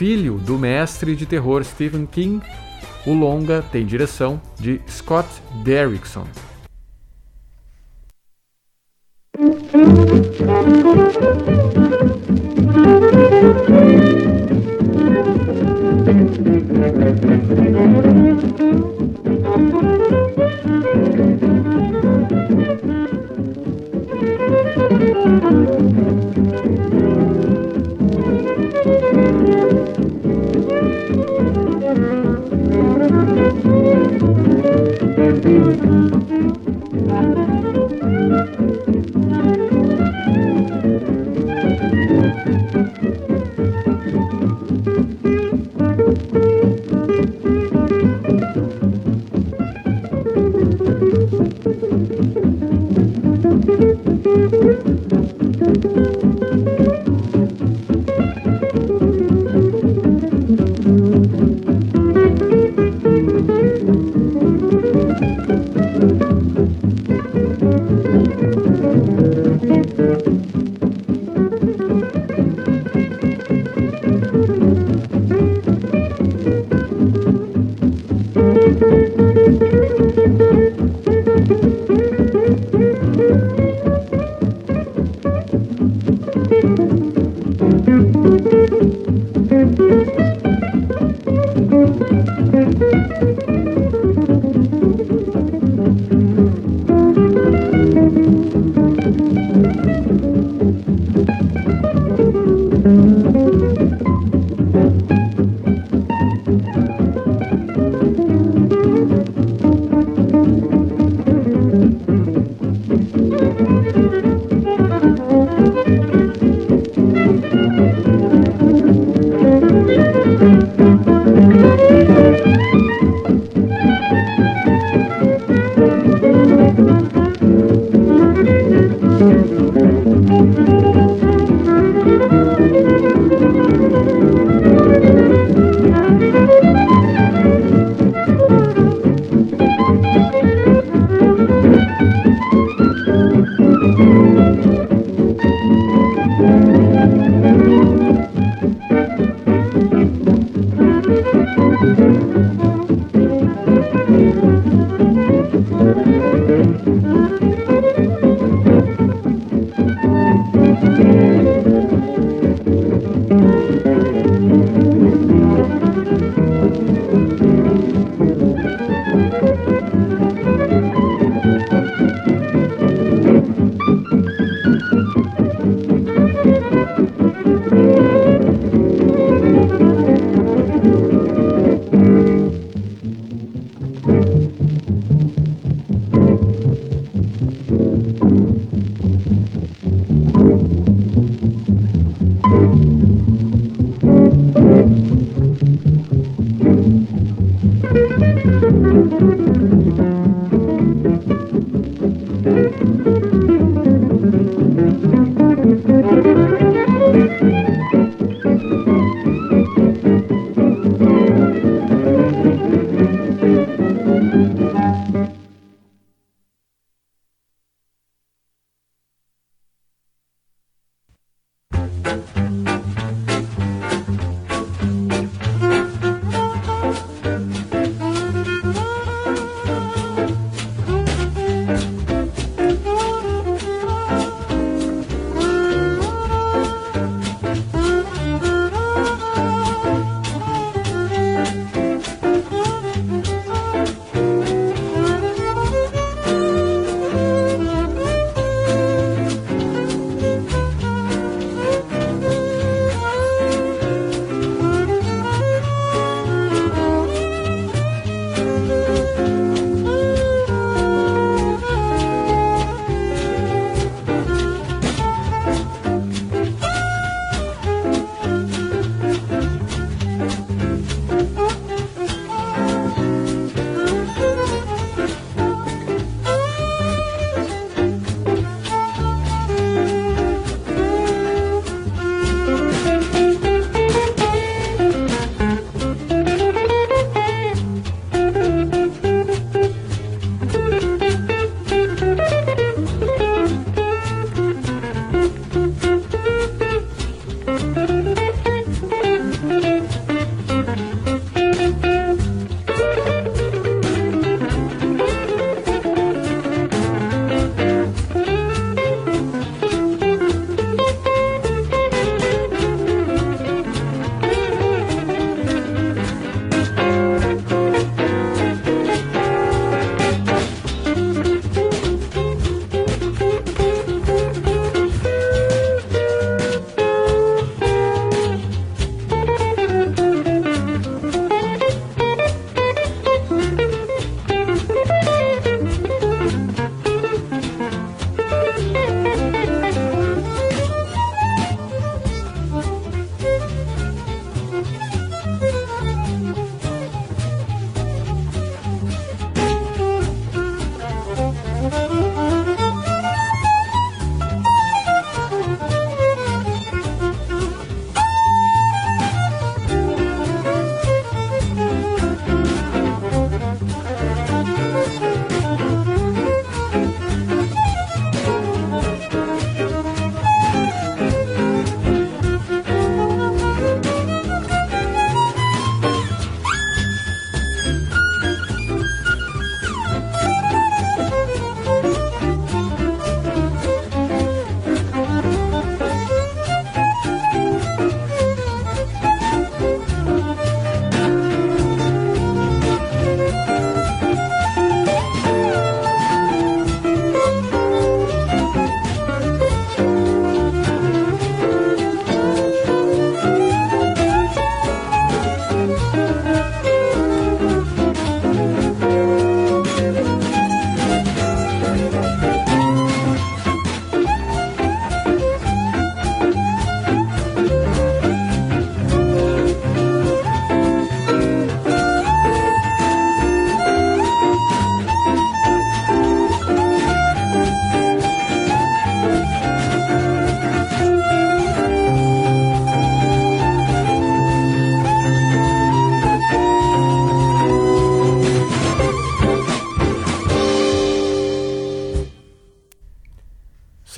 filho 0.01 0.39
do 0.39 0.57
mestre 0.57 1.15
de 1.15 1.27
terror 1.27 1.63
Stephen 1.63 2.07
King. 2.07 2.43
O 3.07 3.13
longa 3.13 3.61
tem 3.71 3.85
direção 3.85 4.41
de 4.59 4.81
Scott 4.89 5.29
Derrickson. 5.63 6.27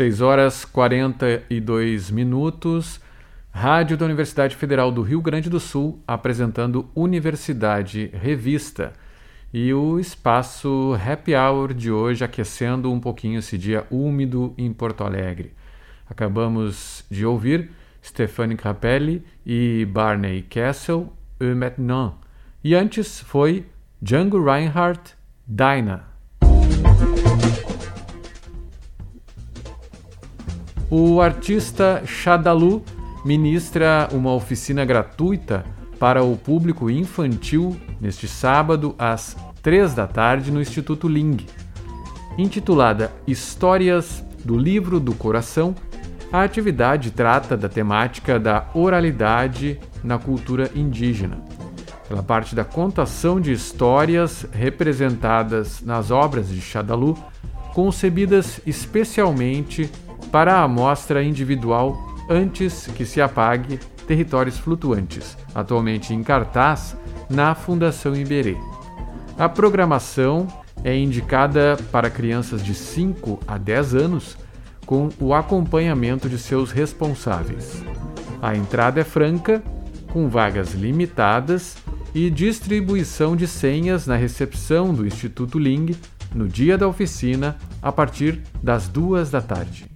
6 0.03 0.20
horas 0.20 0.64
42 0.64 2.11
minutos. 2.11 3.00
Rádio 3.53 3.96
da 3.96 4.05
Universidade 4.05 4.57
Federal 4.57 4.90
do 4.90 5.00
Rio 5.00 5.22
Grande 5.22 5.48
do 5.48 5.61
Sul 5.61 6.03
apresentando 6.05 6.90
Universidade 6.92 8.11
Revista. 8.12 8.94
E 9.55 9.72
o 9.72 10.00
espaço 10.00 10.98
Happy 11.00 11.36
Hour 11.36 11.72
de 11.72 11.92
hoje 11.92 12.24
aquecendo 12.24 12.90
um 12.90 12.98
pouquinho 12.98 13.38
esse 13.38 13.57
dia 13.57 13.86
úmido 13.92 14.53
em 14.59 14.72
Porto 14.72 15.05
Alegre. 15.05 15.53
Acabamos 16.11 17.05
de 17.09 17.24
ouvir 17.24 17.70
Stefani 18.05 18.57
Capelli 18.57 19.24
e 19.46 19.86
Barney 19.88 20.42
Castle, 20.42 21.12
E 21.38 21.55
Maintenant. 21.55 22.14
E 22.64 22.74
antes 22.74 23.20
foi 23.20 23.66
Django 24.03 24.42
Reinhardt, 24.42 25.14
Dinah. 25.46 26.11
O 30.95 31.22
artista 31.22 32.03
Shadalu 32.05 32.84
ministra 33.24 34.11
uma 34.12 34.34
oficina 34.34 34.84
gratuita 34.84 35.64
para 35.99 36.22
o 36.22 36.36
público 36.36 36.90
infantil 36.90 37.80
neste 37.99 38.28
sábado 38.28 38.95
às 38.99 39.34
três 39.62 39.95
da 39.95 40.07
tarde 40.07 40.51
no 40.51 40.61
Instituto 40.61 41.09
Ling. 41.09 41.47
Intitulada 42.36 43.11
Histórias 43.26 44.22
do 44.45 44.55
Livro 44.59 45.01
do 45.01 45.14
Coração, 45.14 45.74
a 46.30 46.43
atividade 46.43 47.11
trata 47.11 47.57
da 47.57 47.70
temática 47.70 48.38
da 48.38 48.68
oralidade 48.74 49.80
na 50.05 50.18
cultura 50.18 50.70
indígena. 50.74 51.43
Pela 52.07 52.22
parte 52.22 52.55
da 52.55 52.66
contação 52.66 53.40
de 53.40 53.51
histórias 53.51 54.45
representadas 54.53 55.80
nas 55.80 56.11
obras 56.11 56.51
de 56.51 56.61
Shadalu, 56.61 57.16
concebidas 57.72 58.61
especialmente 58.66 59.90
para 60.33 60.55
a 60.55 60.62
amostra 60.62 61.22
individual 61.22 61.97
antes 62.28 62.87
que 62.97 63.05
se 63.05 63.20
apague 63.20 63.78
Territórios 64.07 64.59
Flutuantes, 64.59 65.37
atualmente 65.55 66.14
em 66.14 66.22
cartaz 66.22 66.97
na 67.28 67.55
Fundação 67.55 68.16
Iberê. 68.16 68.57
A 69.39 69.49
programação 69.49 70.49
é 70.83 70.97
indicada 70.97 71.76
para 71.93 72.11
crianças 72.11 72.64
de 72.64 72.74
5 72.74 73.41
a 73.47 73.59
10 73.59 73.95
anos 73.95 74.39
com 74.87 75.11
o 75.20 75.33
acompanhamento 75.35 76.28
de 76.28 76.39
seus 76.39 76.72
responsáveis. 76.72 77.85
A 78.41 78.57
entrada 78.57 79.01
é 79.01 79.05
franca, 79.05 79.62
com 80.12 80.28
vagas 80.28 80.72
limitadas 80.72 81.76
e 82.14 82.28
distribuição 82.28 83.37
de 83.37 83.47
senhas 83.47 84.07
na 84.07 84.16
recepção 84.16 84.93
do 84.93 85.07
Instituto 85.07 85.59
Ling 85.59 85.95
no 86.35 86.49
dia 86.49 86.76
da 86.76 86.89
oficina 86.89 87.57
a 87.80 87.93
partir 87.93 88.41
das 88.62 88.89
duas 88.89 89.30
da 89.30 89.41
tarde. 89.41 89.91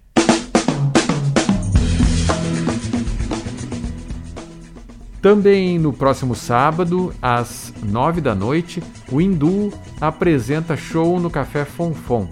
Também 5.26 5.76
no 5.76 5.92
próximo 5.92 6.36
sábado, 6.36 7.12
às 7.20 7.74
nove 7.82 8.20
da 8.20 8.32
noite, 8.32 8.80
o 9.10 9.20
Hindu 9.20 9.72
apresenta 10.00 10.76
show 10.76 11.18
no 11.18 11.28
Café 11.28 11.64
Fonfon. 11.64 12.28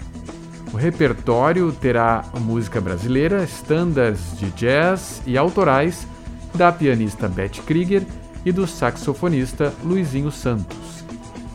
O 0.72 0.76
repertório 0.76 1.72
terá 1.72 2.24
música 2.38 2.80
brasileira, 2.80 3.42
standards 3.42 4.38
de 4.38 4.48
jazz 4.52 5.20
e 5.26 5.36
autorais 5.36 6.06
da 6.54 6.70
pianista 6.70 7.26
Beth 7.26 7.64
Krieger 7.66 8.06
e 8.46 8.52
do 8.52 8.64
saxofonista 8.64 9.74
Luizinho 9.82 10.30
Santos. 10.30 11.04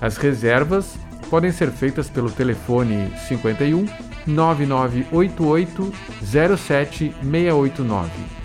As 0.02 0.18
reservas 0.18 0.98
podem 1.30 1.54
ser 1.54 1.72
feitas 1.72 2.10
pelo 2.10 2.30
telefone 2.30 3.14
51 3.30 3.86
9988 4.28 5.94
07689. 6.22 8.39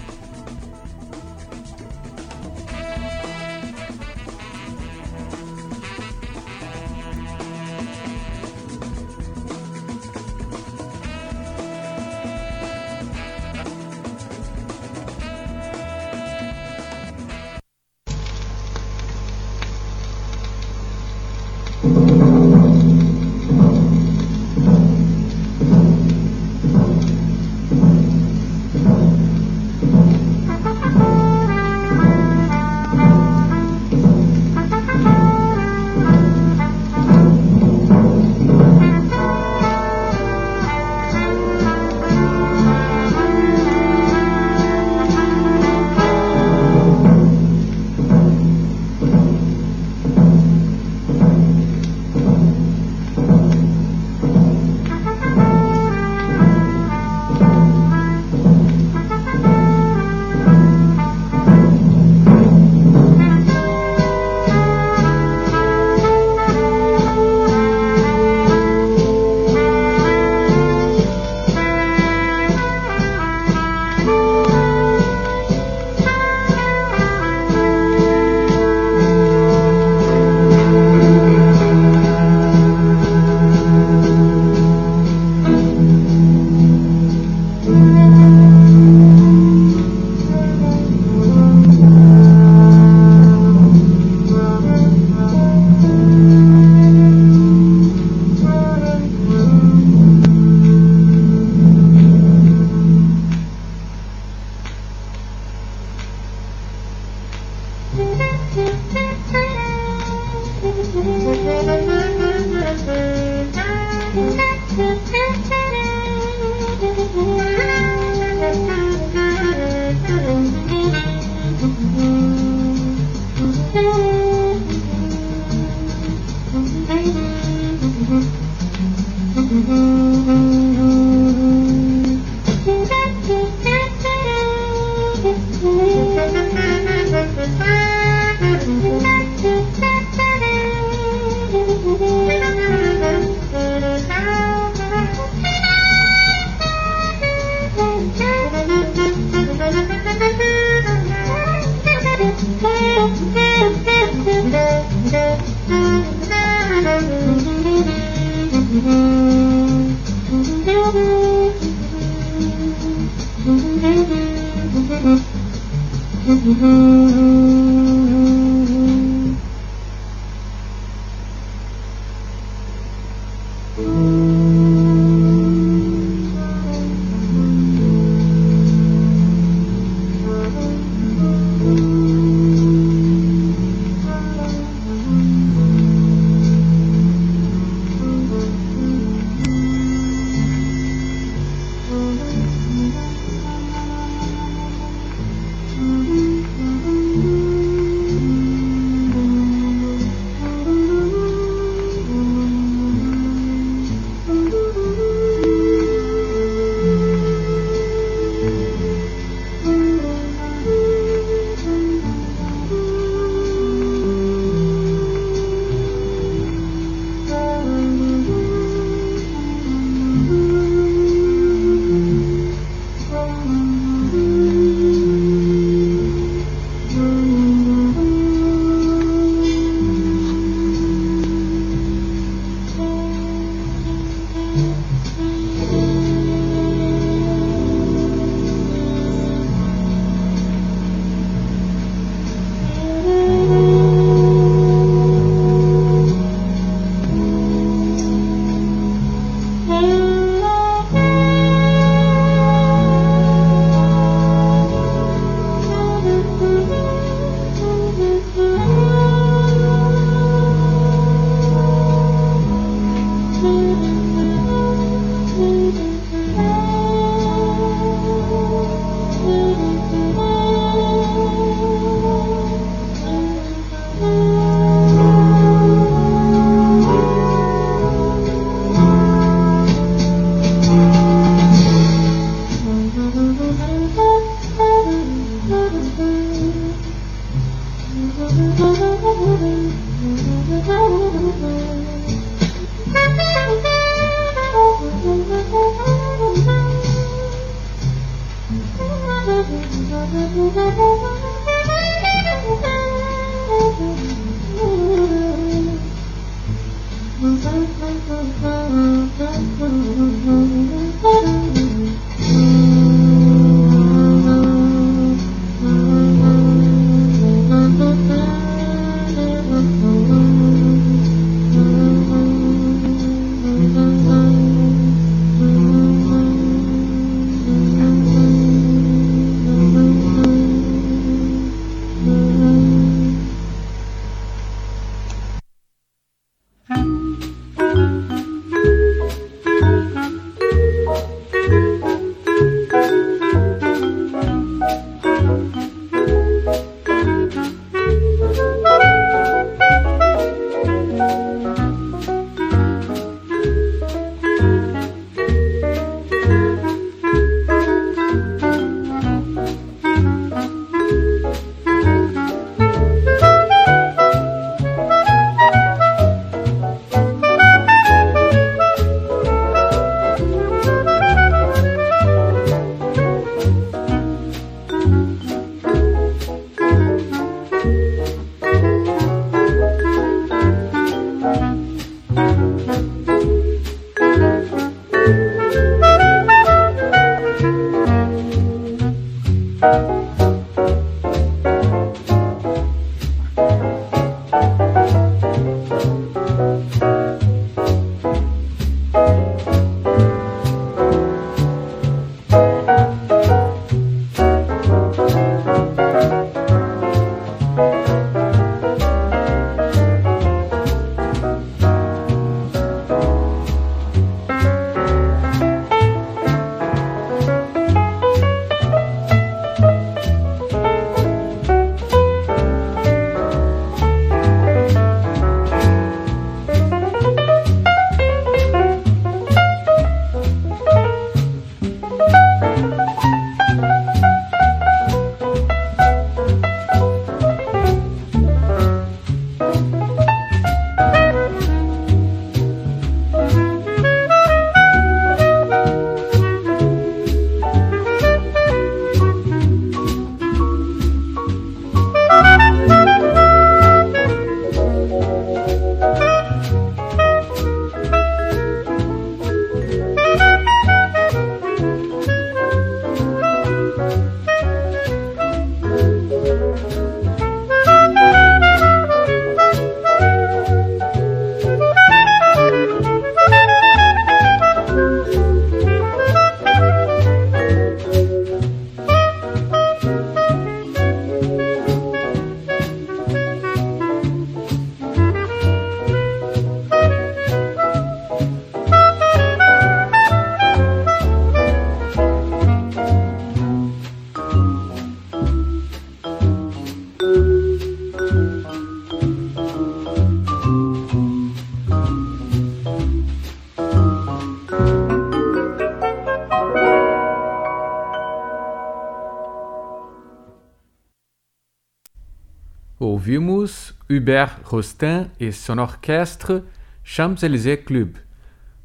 Hubert 514.05 514.41
Rostin 514.45 515.07
e 515.19 515.33
son 515.33 515.57
orchestre 515.57 516.43
Champs-Élysées 516.83 517.65
Club. 517.65 517.95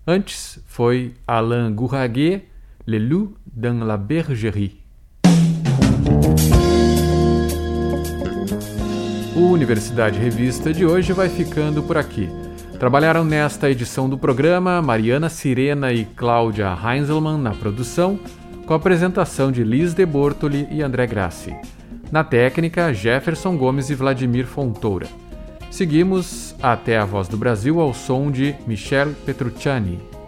Antes 0.06 0.60
foi 0.68 1.14
Alain 1.26 1.72
Gouraguet, 1.72 2.44
Le 2.86 3.00
Loup 3.00 3.38
dans 3.46 3.82
la 3.86 3.96
Bergerie. 3.96 4.82
O 9.34 9.54
Universidade 9.54 10.20
Revista 10.20 10.74
de 10.74 10.86
hoje 10.86 11.14
vai 11.14 11.30
ficando 11.30 11.84
por 11.84 11.98
aqui. 11.98 12.28
Trabalharam 12.78 13.24
nesta 13.24 13.70
edição 13.70 14.10
do 14.10 14.18
programa 14.18 14.82
Mariana 14.82 15.30
Sirena 15.30 15.94
e 15.94 16.04
Cláudia 16.04 16.78
Heinzelmann 16.84 17.42
na 17.42 17.52
produção, 17.52 18.20
com 18.66 18.74
a 18.74 18.76
apresentação 18.76 19.54
de 19.54 19.64
Liz 19.64 19.94
de 19.94 20.06
Bortoli 20.06 20.68
e 20.70 20.82
André 20.82 21.08
Grassi. 21.08 21.56
Na 22.12 22.26
técnica, 22.26 22.94
Jefferson 22.94 23.56
Gomes 23.56 23.90
e 23.90 23.96
Vladimir 23.96 24.46
Fontoura. 24.46 25.08
Seguimos 25.70 26.56
até 26.62 26.98
a 26.98 27.06
Voz 27.06 27.28
do 27.28 27.38
Brasil 27.38 27.80
ao 27.80 27.94
som 27.94 28.32
de 28.32 28.56
Michel 28.66 29.14
Petrucciani. 29.26 30.19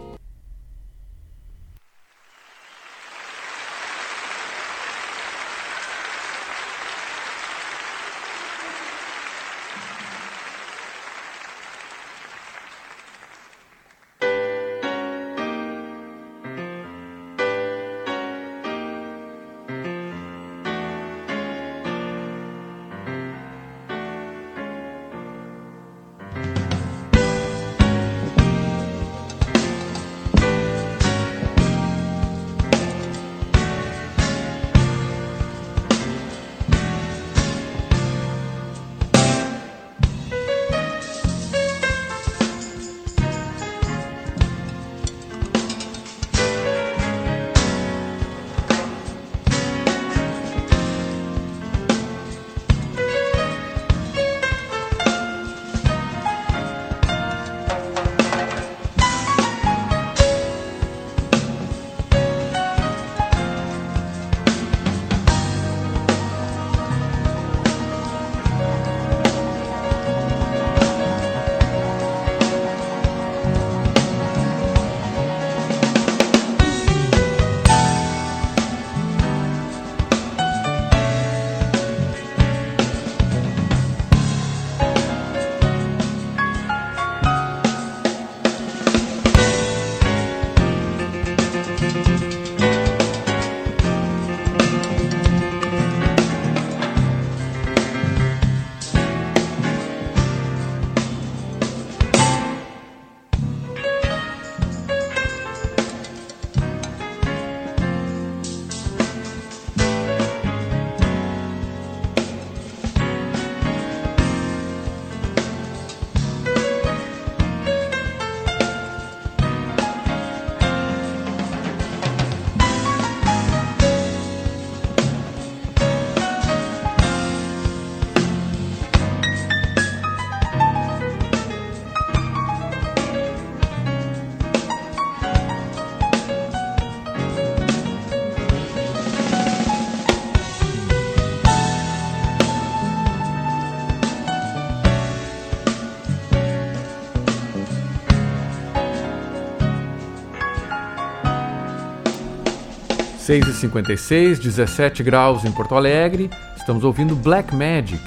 6h56, 153.31 154.39
17 154.39 155.03
graus 155.03 155.45
em 155.45 155.51
Porto 155.53 155.73
Alegre. 155.73 156.29
Estamos 156.57 156.83
ouvindo 156.83 157.15
Black 157.15 157.55
Magic. 157.55 158.03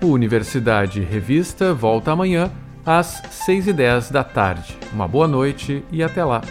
O 0.00 0.06
Universidade 0.06 1.00
Revista 1.00 1.74
volta 1.74 2.12
amanhã 2.12 2.48
às 2.86 3.20
6h10 3.48 4.12
da 4.12 4.22
tarde. 4.22 4.78
Uma 4.92 5.08
boa 5.08 5.26
noite 5.26 5.84
e 5.90 6.00
até 6.00 6.24
lá. 6.24 6.42